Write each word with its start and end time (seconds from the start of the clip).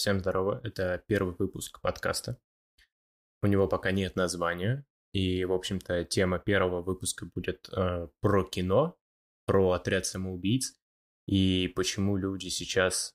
Всем 0.00 0.20
здорово, 0.20 0.62
это 0.64 1.04
первый 1.08 1.34
выпуск 1.38 1.78
подкаста. 1.82 2.40
У 3.42 3.46
него 3.46 3.68
пока 3.68 3.90
нет 3.90 4.16
названия, 4.16 4.86
и, 5.12 5.44
в 5.44 5.52
общем-то, 5.52 6.06
тема 6.06 6.38
первого 6.38 6.80
выпуска 6.80 7.26
будет 7.26 7.68
э, 7.68 8.08
про 8.22 8.44
кино, 8.44 8.96
про 9.44 9.72
отряд 9.72 10.06
самоубийц, 10.06 10.72
и 11.26 11.70
почему 11.76 12.16
люди 12.16 12.48
сейчас 12.48 13.14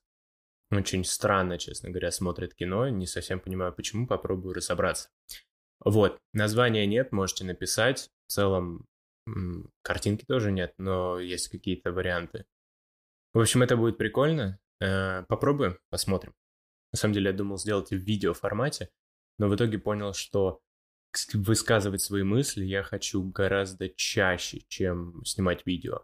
очень 0.70 1.04
странно, 1.04 1.58
честно 1.58 1.90
говоря, 1.90 2.12
смотрят 2.12 2.54
кино, 2.54 2.88
не 2.88 3.08
совсем 3.08 3.40
понимаю 3.40 3.72
почему, 3.72 4.06
попробую 4.06 4.54
разобраться. 4.54 5.08
Вот, 5.84 6.20
названия 6.34 6.86
нет, 6.86 7.10
можете 7.10 7.42
написать, 7.42 8.12
в 8.28 8.32
целом 8.32 8.86
картинки 9.82 10.24
тоже 10.24 10.52
нет, 10.52 10.72
но 10.78 11.18
есть 11.18 11.48
какие-то 11.48 11.90
варианты. 11.90 12.44
В 13.34 13.40
общем, 13.40 13.64
это 13.64 13.76
будет 13.76 13.98
прикольно, 13.98 14.60
э, 14.80 15.24
попробуем, 15.24 15.80
посмотрим. 15.90 16.32
На 16.92 16.98
самом 16.98 17.14
деле 17.14 17.30
я 17.30 17.36
думал 17.36 17.58
сделать 17.58 17.90
в 17.90 17.96
видео 17.96 18.32
формате, 18.34 18.90
но 19.38 19.48
в 19.48 19.54
итоге 19.54 19.78
понял, 19.78 20.14
что 20.14 20.60
высказывать 21.34 22.02
свои 22.02 22.22
мысли 22.22 22.64
я 22.64 22.82
хочу 22.82 23.22
гораздо 23.22 23.88
чаще, 23.88 24.60
чем 24.68 25.24
снимать 25.24 25.66
видео. 25.66 26.00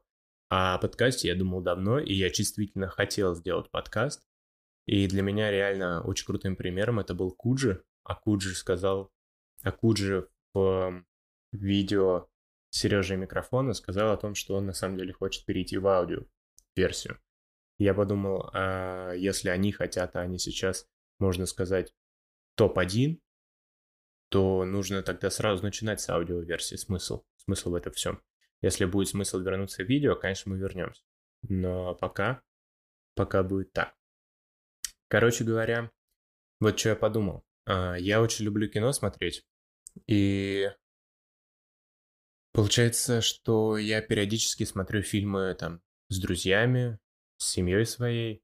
А 0.49 0.75
о 0.75 0.79
подкасте 0.79 1.29
я 1.29 1.35
думал 1.35 1.63
давно, 1.63 1.99
и 1.99 2.13
я 2.13 2.29
действительно 2.31 2.89
хотел 2.89 3.35
сделать 3.35 3.71
подкаст. 3.71 4.23
И 4.87 5.07
для 5.07 5.23
меня 5.23 5.51
реально 5.51 6.03
очень 6.03 6.27
крутым 6.27 6.57
примером 6.57 6.99
это 6.99 7.15
был 7.15 7.31
Куджи. 7.31 7.83
А 8.05 8.15
Куджи 8.15 8.55
сказал, 8.55 9.12
а 9.62 9.73
Куджи 9.73 10.29
в 10.53 11.05
видео 11.53 12.29
Сережи 12.71 13.17
микрофона 13.17 13.75
сказал 13.75 14.12
о 14.12 14.17
том, 14.17 14.35
что 14.35 14.55
он 14.55 14.67
на 14.67 14.73
самом 14.73 14.99
деле 14.99 15.12
хочет 15.12 15.45
перейти 15.45 15.79
в 15.79 15.87
аудио 15.87 16.25
версию. 16.75 17.19
Я 17.83 17.95
подумал, 17.95 18.49
а 18.53 19.11
если 19.13 19.49
они 19.49 19.73
хотят, 19.73 20.15
а 20.15 20.21
они 20.21 20.39
сейчас, 20.39 20.87
можно 21.19 21.47
сказать, 21.47 21.93
топ-1, 22.55 23.21
то 24.29 24.65
нужно 24.65 25.03
тогда 25.03 25.31
сразу 25.31 25.65
начинать 25.65 26.01
с 26.01 26.09
аудиоверсии. 26.09 26.77
Смысл. 26.77 27.25
Смысл 27.39 27.71
в 27.71 27.75
этом 27.75 27.93
всем. 27.93 28.23
Если 28.61 28.84
будет 28.84 29.09
смысл 29.09 29.41
вернуться 29.41 29.83
в 29.83 29.89
видео, 29.89 30.15
конечно, 30.15 30.53
мы 30.53 30.59
вернемся. 30.59 31.03
Но 31.43 31.97
пока, 31.97 32.45
пока 33.17 33.43
будет 33.43 33.73
так. 33.73 33.97
Короче 35.09 35.43
говоря, 35.43 35.91
вот 36.61 36.78
что 36.78 36.91
я 36.91 36.95
подумал. 36.97 37.45
А, 37.67 37.97
я 37.97 38.23
очень 38.23 38.45
люблю 38.45 38.69
кино 38.69 38.93
смотреть. 38.93 39.45
И 40.06 40.71
получается, 42.53 43.23
что 43.23 43.77
я 43.77 44.01
периодически 44.03 44.62
смотрю 44.62 45.03
фильмы 45.03 45.56
там 45.59 45.83
с 46.11 46.21
друзьями, 46.21 47.01
с 47.43 47.51
семьей 47.51 47.87
своей. 47.87 48.43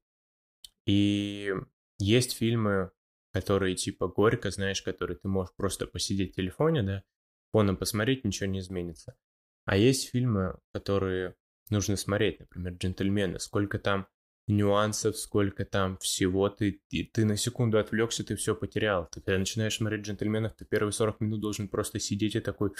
И 0.85 1.53
есть 1.97 2.35
фильмы, 2.37 2.91
которые 3.31 3.75
типа 3.75 4.07
горько, 4.07 4.51
знаешь, 4.51 4.81
которые 4.81 5.17
ты 5.17 5.27
можешь 5.27 5.55
просто 5.55 5.87
посидеть 5.87 6.33
в 6.33 6.35
телефоне, 6.35 6.83
да, 6.83 7.03
фоном 7.51 7.77
посмотреть, 7.77 8.23
ничего 8.23 8.47
не 8.47 8.59
изменится. 8.59 9.15
А 9.65 9.77
есть 9.77 10.09
фильмы, 10.09 10.59
которые 10.71 11.35
нужно 11.69 11.95
смотреть, 11.95 12.39
например, 12.39 12.73
«Джентльмены», 12.73 13.39
сколько 13.39 13.77
там 13.77 14.07
нюансов, 14.49 15.17
сколько 15.17 15.63
там 15.63 15.97
всего, 15.97 16.49
ты, 16.49 16.81
ты, 16.89 17.09
ты 17.13 17.25
на 17.25 17.37
секунду 17.37 17.77
отвлекся, 17.77 18.23
ты 18.23 18.35
все 18.35 18.55
потерял. 18.55 19.07
Ты 19.11 19.21
когда 19.21 19.37
начинаешь 19.37 19.77
смотреть 19.77 20.05
«Джентльменов», 20.05 20.55
ты 20.55 20.65
первые 20.65 20.91
40 20.91 21.21
минут 21.21 21.39
должен 21.39 21.67
просто 21.67 21.99
сидеть 21.99 22.35
и 22.35 22.39
такой, 22.39 22.71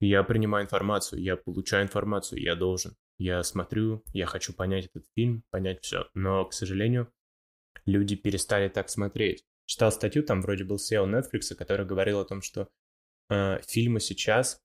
я 0.00 0.22
принимаю 0.24 0.64
информацию, 0.64 1.22
я 1.22 1.36
получаю 1.36 1.84
информацию, 1.84 2.42
я 2.42 2.54
должен. 2.54 2.96
Я 3.16 3.42
смотрю, 3.42 4.02
я 4.12 4.26
хочу 4.26 4.52
понять 4.52 4.86
этот 4.86 5.06
фильм, 5.14 5.42
понять 5.50 5.82
все. 5.82 6.08
Но, 6.14 6.44
к 6.44 6.52
сожалению, 6.52 7.12
люди 7.86 8.16
перестали 8.16 8.68
так 8.68 8.90
смотреть. 8.90 9.44
Читал 9.66 9.92
статью, 9.92 10.22
там 10.22 10.40
вроде 10.40 10.64
был 10.64 10.76
SEO 10.76 11.06
Netflix, 11.06 11.54
который 11.54 11.86
говорил 11.86 12.20
о 12.20 12.24
том, 12.24 12.42
что 12.42 12.68
э, 13.28 13.60
фильмы 13.66 14.00
сейчас, 14.00 14.60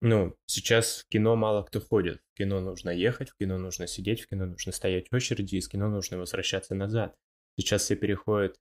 ну, 0.00 0.34
сейчас 0.46 1.04
в 1.04 1.08
кино 1.08 1.36
мало 1.36 1.62
кто 1.62 1.80
ходит. 1.80 2.22
В 2.32 2.38
кино 2.38 2.60
нужно 2.60 2.90
ехать, 2.90 3.30
в 3.30 3.36
кино 3.36 3.58
нужно 3.58 3.86
сидеть, 3.86 4.22
в 4.22 4.28
кино 4.28 4.46
нужно 4.46 4.72
стоять 4.72 5.10
в 5.10 5.14
очереди, 5.14 5.56
из 5.56 5.68
кино 5.68 5.88
нужно 5.88 6.18
возвращаться 6.18 6.74
назад. 6.74 7.14
Сейчас 7.58 7.82
все 7.82 7.96
переходят 7.96 8.58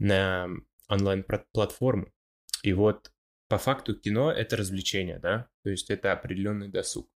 на 0.00 0.48
онлайн-платформу. 0.88 2.12
И 2.64 2.72
вот 2.72 3.12
по 3.48 3.58
факту 3.58 3.94
кино— 3.94 4.32
это 4.32 4.56
развлечение, 4.56 5.20
да? 5.20 5.48
То 5.62 5.70
есть 5.70 5.90
это 5.90 6.12
определенный 6.12 6.68
досуг. 6.68 7.08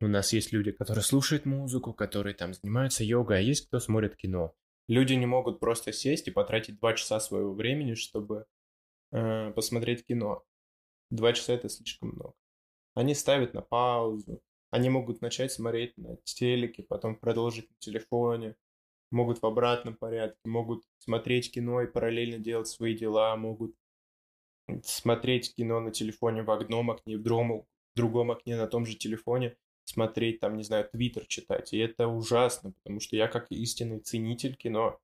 У 0.00 0.06
нас 0.06 0.32
есть 0.32 0.52
люди, 0.52 0.70
которые 0.70 1.02
слушают 1.02 1.44
музыку, 1.44 1.92
которые 1.92 2.34
там 2.34 2.54
занимаются 2.54 3.02
йогой, 3.02 3.38
а 3.38 3.40
есть 3.40 3.66
кто 3.66 3.80
смотрит 3.80 4.16
кино. 4.16 4.54
Люди 4.86 5.14
не 5.14 5.26
могут 5.26 5.58
просто 5.58 5.92
сесть 5.92 6.28
и 6.28 6.30
потратить 6.30 6.78
два 6.78 6.94
часа 6.94 7.18
своего 7.18 7.52
времени, 7.52 7.94
чтобы 7.94 8.46
э, 9.10 9.50
посмотреть 9.50 10.06
кино. 10.06 10.44
Два 11.10 11.32
часа 11.32 11.54
это 11.54 11.68
слишком 11.68 12.10
много. 12.10 12.34
Они 12.98 13.14
ставят 13.14 13.54
на 13.54 13.62
паузу. 13.62 14.42
Они 14.70 14.90
могут 14.90 15.22
начать 15.22 15.52
смотреть 15.52 15.96
на 15.96 16.16
телеке, 16.24 16.82
потом 16.82 17.14
продолжить 17.14 17.70
на 17.70 17.76
телефоне. 17.78 18.56
Могут 19.12 19.40
в 19.40 19.46
обратном 19.46 19.94
порядке, 19.94 20.40
могут 20.44 20.82
смотреть 20.98 21.52
кино 21.52 21.80
и 21.82 21.86
параллельно 21.86 22.38
делать 22.38 22.66
свои 22.66 22.96
дела, 22.96 23.36
могут 23.36 23.76
смотреть 24.82 25.54
кино 25.54 25.78
на 25.78 25.92
телефоне 25.92 26.42
в 26.42 26.50
одном 26.50 26.90
окне, 26.90 27.16
в 27.16 27.22
другом, 27.22 27.66
в 27.94 27.96
другом 27.96 28.32
окне 28.32 28.56
на 28.56 28.66
том 28.66 28.84
же 28.84 28.96
телефоне 28.96 29.56
смотреть, 29.84 30.40
там, 30.40 30.56
не 30.56 30.64
знаю, 30.64 30.88
твиттер 30.90 31.24
читать. 31.26 31.72
И 31.72 31.78
это 31.78 32.08
ужасно, 32.08 32.72
потому 32.72 32.98
что 32.98 33.14
я 33.14 33.28
как 33.28 33.46
истинный 33.52 34.00
ценитель 34.00 34.56
кино, 34.56 34.98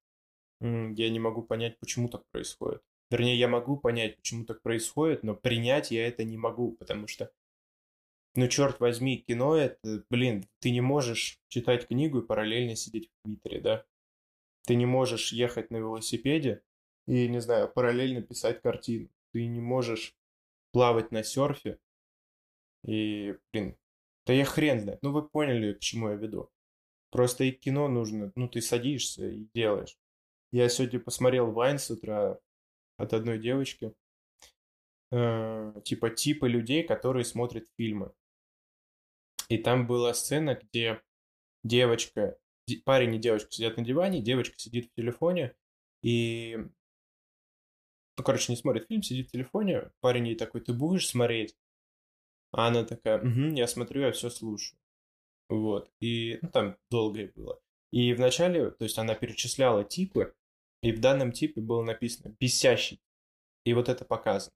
я 0.60 1.10
не 1.10 1.20
могу 1.20 1.42
понять, 1.42 1.78
почему 1.78 2.08
так 2.08 2.24
происходит. 2.32 2.82
Вернее, 3.08 3.38
я 3.38 3.46
могу 3.46 3.76
понять, 3.76 4.16
почему 4.16 4.44
так 4.44 4.62
происходит, 4.62 5.22
но 5.22 5.36
принять 5.36 5.92
я 5.92 6.08
это 6.08 6.24
не 6.24 6.36
могу, 6.36 6.72
потому 6.72 7.06
что, 7.06 7.30
ну, 8.34 8.48
черт 8.48 8.80
возьми, 8.80 9.18
кино 9.18 9.56
это, 9.56 10.04
блин, 10.10 10.48
ты 10.60 10.70
не 10.70 10.80
можешь 10.80 11.38
читать 11.48 11.86
книгу 11.86 12.20
и 12.20 12.26
параллельно 12.26 12.76
сидеть 12.76 13.08
в 13.08 13.24
Твиттере, 13.24 13.60
да? 13.60 13.86
Ты 14.66 14.74
не 14.74 14.86
можешь 14.86 15.32
ехать 15.32 15.70
на 15.70 15.76
велосипеде 15.76 16.62
и, 17.06 17.28
не 17.28 17.40
знаю, 17.40 17.68
параллельно 17.68 18.22
писать 18.22 18.62
картину. 18.62 19.08
Ты 19.32 19.46
не 19.46 19.60
можешь 19.60 20.16
плавать 20.72 21.12
на 21.12 21.22
серфе 21.22 21.78
и, 22.84 23.36
блин, 23.52 23.76
да 24.26 24.32
я 24.32 24.44
хрен 24.44 24.80
знает. 24.80 25.02
Ну, 25.02 25.12
вы 25.12 25.26
поняли, 25.28 25.74
к 25.74 25.80
чему 25.80 26.10
я 26.10 26.16
веду. 26.16 26.50
Просто 27.10 27.44
и 27.44 27.52
кино 27.52 27.88
нужно, 27.88 28.32
ну, 28.34 28.48
ты 28.48 28.60
садишься 28.60 29.28
и 29.28 29.46
делаешь. 29.54 29.96
Я 30.52 30.68
сегодня 30.68 31.00
посмотрел 31.00 31.50
Вайн 31.50 31.78
с 31.78 31.90
утра 31.90 32.38
от 32.96 33.12
одной 33.12 33.38
девочки. 33.38 33.92
Э, 35.10 35.80
типа 35.84 36.10
типа 36.10 36.46
людей, 36.46 36.82
которые 36.82 37.24
смотрят 37.24 37.66
фильмы. 37.76 38.12
И 39.48 39.58
там 39.58 39.86
была 39.86 40.14
сцена, 40.14 40.58
где 40.60 41.02
девочка, 41.62 42.38
парень 42.84 43.14
и 43.14 43.18
девочка 43.18 43.50
сидят 43.50 43.76
на 43.76 43.84
диване, 43.84 44.20
девочка 44.20 44.58
сидит 44.58 44.86
в 44.86 44.94
телефоне, 44.94 45.54
и 46.02 46.58
ну, 48.16 48.22
короче, 48.22 48.52
не 48.52 48.56
смотрит 48.56 48.86
фильм, 48.86 49.02
сидит 49.02 49.28
в 49.28 49.32
телефоне, 49.32 49.90
парень 50.00 50.28
ей 50.28 50.36
такой, 50.36 50.60
ты 50.60 50.72
будешь 50.72 51.08
смотреть? 51.08 51.56
А 52.52 52.68
она 52.68 52.84
такая, 52.84 53.18
угу, 53.18 53.54
я 53.54 53.66
смотрю, 53.66 54.02
я 54.02 54.12
все 54.12 54.30
слушаю. 54.30 54.78
Вот. 55.48 55.90
И 56.00 56.38
ну, 56.40 56.50
там 56.50 56.76
долгое 56.90 57.32
было. 57.34 57.60
И 57.90 58.12
вначале, 58.14 58.70
то 58.70 58.84
есть 58.84 58.98
она 58.98 59.14
перечисляла 59.14 59.84
типы, 59.84 60.34
и 60.82 60.92
в 60.92 61.00
данном 61.00 61.32
типе 61.32 61.60
было 61.60 61.82
написано 61.82 62.34
«бесящий». 62.38 63.00
И 63.64 63.72
вот 63.72 63.88
это 63.88 64.04
показано. 64.04 64.54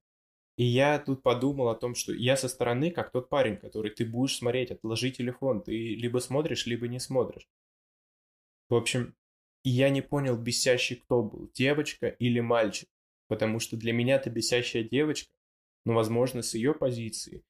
И 0.58 0.64
я 0.64 0.98
тут 0.98 1.22
подумал 1.22 1.68
о 1.68 1.76
том, 1.76 1.94
что 1.94 2.12
я 2.12 2.36
со 2.36 2.48
стороны, 2.48 2.90
как 2.90 3.12
тот 3.12 3.28
парень, 3.28 3.56
который 3.56 3.92
ты 3.92 4.04
будешь 4.04 4.36
смотреть, 4.36 4.72
отложи 4.72 5.12
телефон, 5.12 5.62
ты 5.62 5.94
либо 5.94 6.18
смотришь, 6.18 6.66
либо 6.66 6.88
не 6.88 6.98
смотришь. 6.98 7.48
В 8.68 8.74
общем, 8.74 9.14
я 9.62 9.88
не 9.88 10.02
понял, 10.02 10.36
бесящий 10.36 10.96
кто 10.96 11.22
был, 11.22 11.48
девочка 11.54 12.08
или 12.08 12.40
мальчик. 12.40 12.88
Потому 13.28 13.60
что 13.60 13.76
для 13.76 13.92
меня 13.92 14.16
это 14.16 14.30
бесящая 14.30 14.82
девочка, 14.82 15.30
но, 15.84 15.94
возможно, 15.94 16.42
с 16.42 16.54
ее 16.54 16.74
позиции 16.74 17.44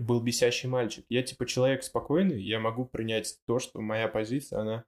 был 0.00 0.22
бесящий 0.22 0.68
мальчик. 0.68 1.04
Я 1.10 1.22
типа 1.22 1.44
человек 1.44 1.82
спокойный, 1.82 2.42
я 2.42 2.58
могу 2.58 2.86
принять 2.86 3.38
то, 3.46 3.58
что 3.58 3.82
моя 3.82 4.08
позиция, 4.08 4.60
она, 4.60 4.84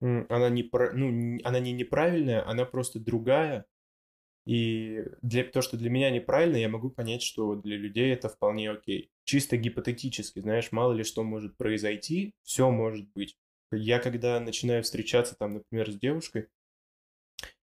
она, 0.00 0.50
не, 0.50 0.70
ну, 0.92 1.38
она 1.42 1.58
не 1.58 1.72
неправильная, 1.72 2.48
она 2.48 2.64
просто 2.64 3.00
другая. 3.00 3.66
И 4.46 5.04
для, 5.22 5.44
то, 5.44 5.60
что 5.60 5.76
для 5.76 5.90
меня 5.90 6.10
неправильно, 6.10 6.56
я 6.56 6.68
могу 6.68 6.88
понять, 6.88 7.22
что 7.22 7.56
для 7.56 7.76
людей 7.76 8.12
это 8.12 8.28
вполне 8.28 8.70
окей. 8.70 9.10
Чисто 9.24 9.56
гипотетически, 9.56 10.38
знаешь, 10.38 10.70
мало 10.70 10.92
ли 10.92 11.02
что 11.02 11.24
может 11.24 11.56
произойти, 11.56 12.32
все 12.44 12.70
может 12.70 13.10
быть. 13.12 13.36
Я 13.72 13.98
когда 13.98 14.38
начинаю 14.38 14.84
встречаться 14.84 15.34
там, 15.36 15.54
например, 15.54 15.90
с 15.90 15.96
девушкой, 15.96 16.46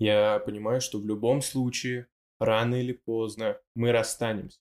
я 0.01 0.41
понимаю, 0.41 0.81
что 0.81 0.99
в 0.99 1.07
любом 1.07 1.41
случае, 1.43 2.09
рано 2.41 2.75
или 2.75 2.93
поздно, 2.93 3.61
мы 3.77 3.93
расстанемся. 3.93 4.59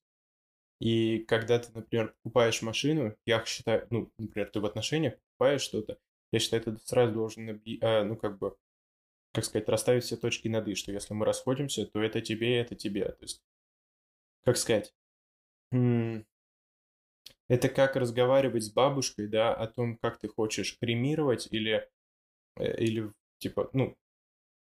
И 0.80 1.20
когда 1.20 1.60
ты, 1.60 1.72
например, 1.74 2.14
покупаешь 2.22 2.62
машину, 2.62 3.16
я 3.26 3.44
считаю, 3.46 3.88
ну, 3.90 4.12
например, 4.18 4.50
ты 4.50 4.60
в 4.60 4.66
отношениях 4.66 5.16
покупаешь 5.18 5.62
что-то, 5.62 5.98
я 6.32 6.40
считаю, 6.40 6.62
ты 6.64 6.78
сразу 6.78 7.14
должен, 7.14 7.62
а, 7.82 8.04
ну, 8.04 8.16
как 8.16 8.38
бы, 8.38 8.56
как 9.34 9.46
сказать, 9.46 9.68
расставить 9.68 10.04
все 10.04 10.16
точки 10.16 10.48
над 10.48 10.68
«и», 10.68 10.76
что 10.76 10.92
если 10.92 11.14
мы 11.14 11.26
расходимся, 11.26 11.86
то 11.88 12.02
это 12.02 12.22
тебе, 12.22 12.58
это 12.60 12.76
тебе. 12.76 13.06
То 13.06 13.24
есть, 13.24 13.44
как 14.44 14.58
сказать, 14.58 14.94
это 15.72 17.70
как 17.70 17.96
разговаривать 17.96 18.64
с 18.64 18.72
бабушкой, 18.72 19.28
да, 19.28 19.54
о 19.54 19.68
том, 19.68 19.98
как 19.98 20.20
ты 20.20 20.28
хочешь 20.28 20.78
кремировать 20.78 21.48
или, 21.52 21.90
э, 22.58 22.78
или 22.78 23.12
типа, 23.40 23.70
ну, 23.74 23.98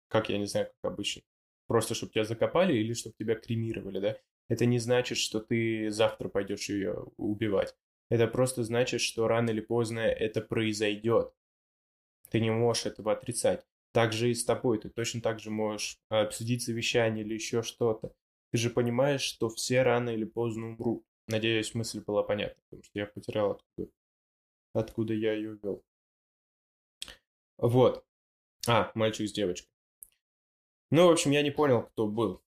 как 0.08 0.30
я 0.30 0.38
не 0.38 0.46
знаю, 0.46 0.66
как 0.66 0.92
обычно, 0.92 1.22
просто 1.66 1.94
чтобы 1.94 2.12
тебя 2.12 2.24
закопали 2.24 2.74
или 2.74 2.94
чтобы 2.94 3.14
тебя 3.18 3.34
кремировали, 3.34 4.00
да. 4.00 4.18
Это 4.48 4.66
не 4.66 4.78
значит, 4.78 5.18
что 5.18 5.40
ты 5.40 5.90
завтра 5.90 6.28
пойдешь 6.28 6.68
ее 6.68 7.06
убивать. 7.16 7.76
Это 8.08 8.26
просто 8.26 8.64
значит, 8.64 9.00
что 9.00 9.28
рано 9.28 9.50
или 9.50 9.60
поздно 9.60 10.00
это 10.00 10.40
произойдет. 10.40 11.32
Ты 12.30 12.40
не 12.40 12.50
можешь 12.50 12.86
этого 12.86 13.12
отрицать. 13.12 13.66
Так 13.92 14.12
же 14.12 14.30
и 14.30 14.34
с 14.34 14.44
тобой. 14.44 14.78
Ты 14.78 14.88
точно 14.88 15.20
так 15.20 15.38
же 15.38 15.50
можешь 15.50 15.98
обсудить 16.08 16.62
совещание 16.62 17.24
или 17.24 17.34
еще 17.34 17.62
что-то. 17.62 18.14
Ты 18.50 18.58
же 18.58 18.70
понимаешь, 18.70 19.22
что 19.22 19.48
все 19.48 19.82
рано 19.82 20.10
или 20.10 20.24
поздно 20.24 20.68
умрут. 20.68 21.04
Надеюсь, 21.28 21.74
мысль 21.74 22.00
была 22.00 22.22
понятна, 22.22 22.60
потому 22.64 22.82
что 22.82 22.98
я 22.98 23.06
потерял 23.06 23.52
откуда, 23.52 23.90
откуда 24.74 25.14
я 25.14 25.34
ее 25.34 25.58
вел. 25.62 25.84
Вот. 27.58 28.04
А, 28.66 28.90
мальчик 28.94 29.28
с 29.28 29.32
девочкой. 29.32 29.70
Ну, 30.90 31.06
в 31.06 31.10
общем, 31.10 31.30
я 31.30 31.42
не 31.42 31.50
понял, 31.50 31.84
кто 31.84 32.06
был 32.06 32.42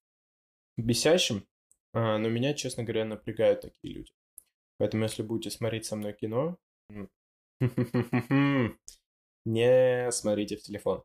бесящим, 0.78 1.48
а, 1.94 2.18
но 2.18 2.30
меня, 2.30 2.54
честно 2.54 2.84
говоря, 2.84 3.06
напрягают 3.06 3.62
такие 3.62 3.94
люди. 3.94 4.12
Поэтому, 4.78 5.04
если 5.04 5.24
будете 5.24 5.50
смотреть 5.50 5.86
со 5.86 5.96
мной 5.96 6.14
кино, 6.14 6.58
не 9.46 10.12
смотрите 10.12 10.58
в 10.58 10.62
телефон. 10.62 11.04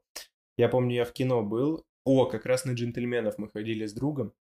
Я 0.60 0.68
помню, 0.68 0.94
я 0.94 1.06
в 1.06 1.14
кино 1.14 1.42
был. 1.42 1.86
О, 2.04 2.26
как 2.26 2.44
раз 2.44 2.66
на 2.66 2.72
джентльменов 2.72 3.38
мы 3.38 3.48
ходили 3.48 3.86
с 3.86 3.94
другом. 3.94 4.34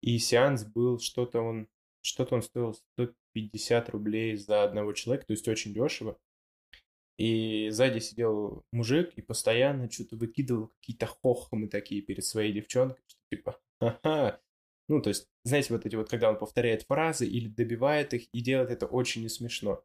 И 0.00 0.16
сеанс 0.18 0.64
был 0.64 1.00
что-то 1.00 1.40
он... 1.40 1.66
Что-то 2.02 2.36
он 2.36 2.42
стоил 2.42 2.74
150 2.94 3.88
рублей 3.88 4.36
за 4.36 4.62
одного 4.62 4.92
человека, 4.92 5.26
то 5.26 5.32
есть 5.32 5.48
очень 5.48 5.74
дешево. 5.74 6.20
И 7.18 7.68
сзади 7.70 7.98
сидел 7.98 8.64
мужик 8.70 9.12
и 9.16 9.22
постоянно 9.22 9.90
что-то 9.90 10.14
выкидывал 10.14 10.68
какие-то 10.68 11.06
хохмы 11.06 11.66
такие 11.66 12.00
перед 12.00 12.24
своей 12.24 12.52
девчонкой, 12.52 13.02
что 13.08 13.20
типа, 13.28 13.60
ага. 13.80 14.40
Ну, 14.86 15.02
то 15.02 15.08
есть, 15.08 15.28
знаете, 15.42 15.74
вот 15.74 15.84
эти 15.84 15.96
вот, 15.96 16.08
когда 16.08 16.30
он 16.30 16.38
повторяет 16.38 16.84
фразы 16.84 17.26
или 17.26 17.48
добивает 17.48 18.14
их 18.14 18.28
и 18.32 18.40
делает 18.40 18.70
это 18.70 18.86
очень 18.86 19.22
не 19.22 19.28
смешно. 19.28 19.82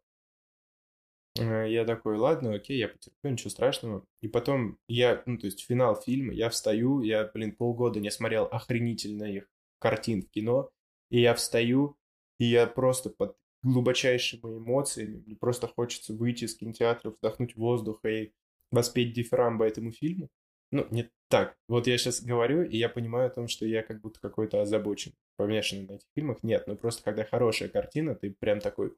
Э, 1.38 1.66
я 1.70 1.86
такой, 1.86 2.18
ладно, 2.18 2.56
окей, 2.56 2.78
я 2.78 2.88
потерплю, 2.88 3.32
ничего 3.32 3.50
страшного. 3.50 4.06
И 4.22 4.28
потом 4.28 4.78
я, 4.88 5.22
ну, 5.26 5.38
то 5.38 5.46
есть 5.46 5.66
финал 5.66 5.96
фильма, 5.96 6.34
я 6.34 6.50
встаю, 6.50 7.02
я, 7.02 7.30
блин, 7.34 7.56
полгода 7.56 8.00
не 8.00 8.12
смотрел 8.12 8.46
охренительных 8.46 9.46
картин 9.80 10.22
в 10.22 10.30
кино, 10.30 10.70
и 11.10 11.20
я 11.22 11.34
встаю, 11.34 11.98
и 12.40 12.46
я 12.46 12.68
просто 12.68 13.10
под 13.10 13.38
глубочайшими 13.64 14.60
эмоциями, 14.60 15.24
мне 15.26 15.36
просто 15.36 15.68
хочется 15.68 16.14
выйти 16.14 16.46
из 16.46 16.56
кинотеатра, 16.56 17.12
вдохнуть 17.12 17.56
воздух 17.56 18.06
и 18.06 18.32
воспеть 18.72 19.14
дифирамбо 19.14 19.66
этому 19.66 19.92
фильму. 19.92 20.30
Ну, 20.76 20.86
не 20.92 21.10
так. 21.30 21.56
Вот 21.70 21.88
я 21.88 21.98
сейчас 21.98 22.22
говорю, 22.22 22.64
и 22.64 22.76
я 22.76 22.90
понимаю 22.90 23.28
о 23.28 23.30
том, 23.30 23.48
что 23.48 23.66
я 23.66 23.82
как 23.82 24.02
будто 24.02 24.20
какой-то 24.20 24.62
озабочен, 24.62 25.14
помешанный 25.38 25.88
на 25.88 25.94
этих 25.94 26.08
фильмах. 26.14 26.44
Нет, 26.44 26.68
ну 26.68 26.76
просто 26.76 27.02
когда 27.02 27.24
хорошая 27.24 27.70
картина, 27.70 28.14
ты 28.14 28.36
прям 28.38 28.60
такой, 28.60 28.94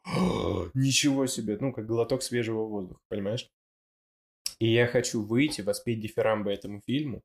ничего 0.73 1.27
себе, 1.27 1.55
ну, 1.61 1.71
как 1.71 1.85
глоток 1.85 2.23
свежего 2.23 2.63
воздуха, 2.63 2.99
понимаешь? 3.09 3.47
И 4.57 4.73
я 4.73 4.87
хочу 4.87 5.21
выйти, 5.21 5.61
воспеть 5.61 5.99
дифирамбо 5.99 6.49
этому 6.49 6.81
фильму. 6.83 7.21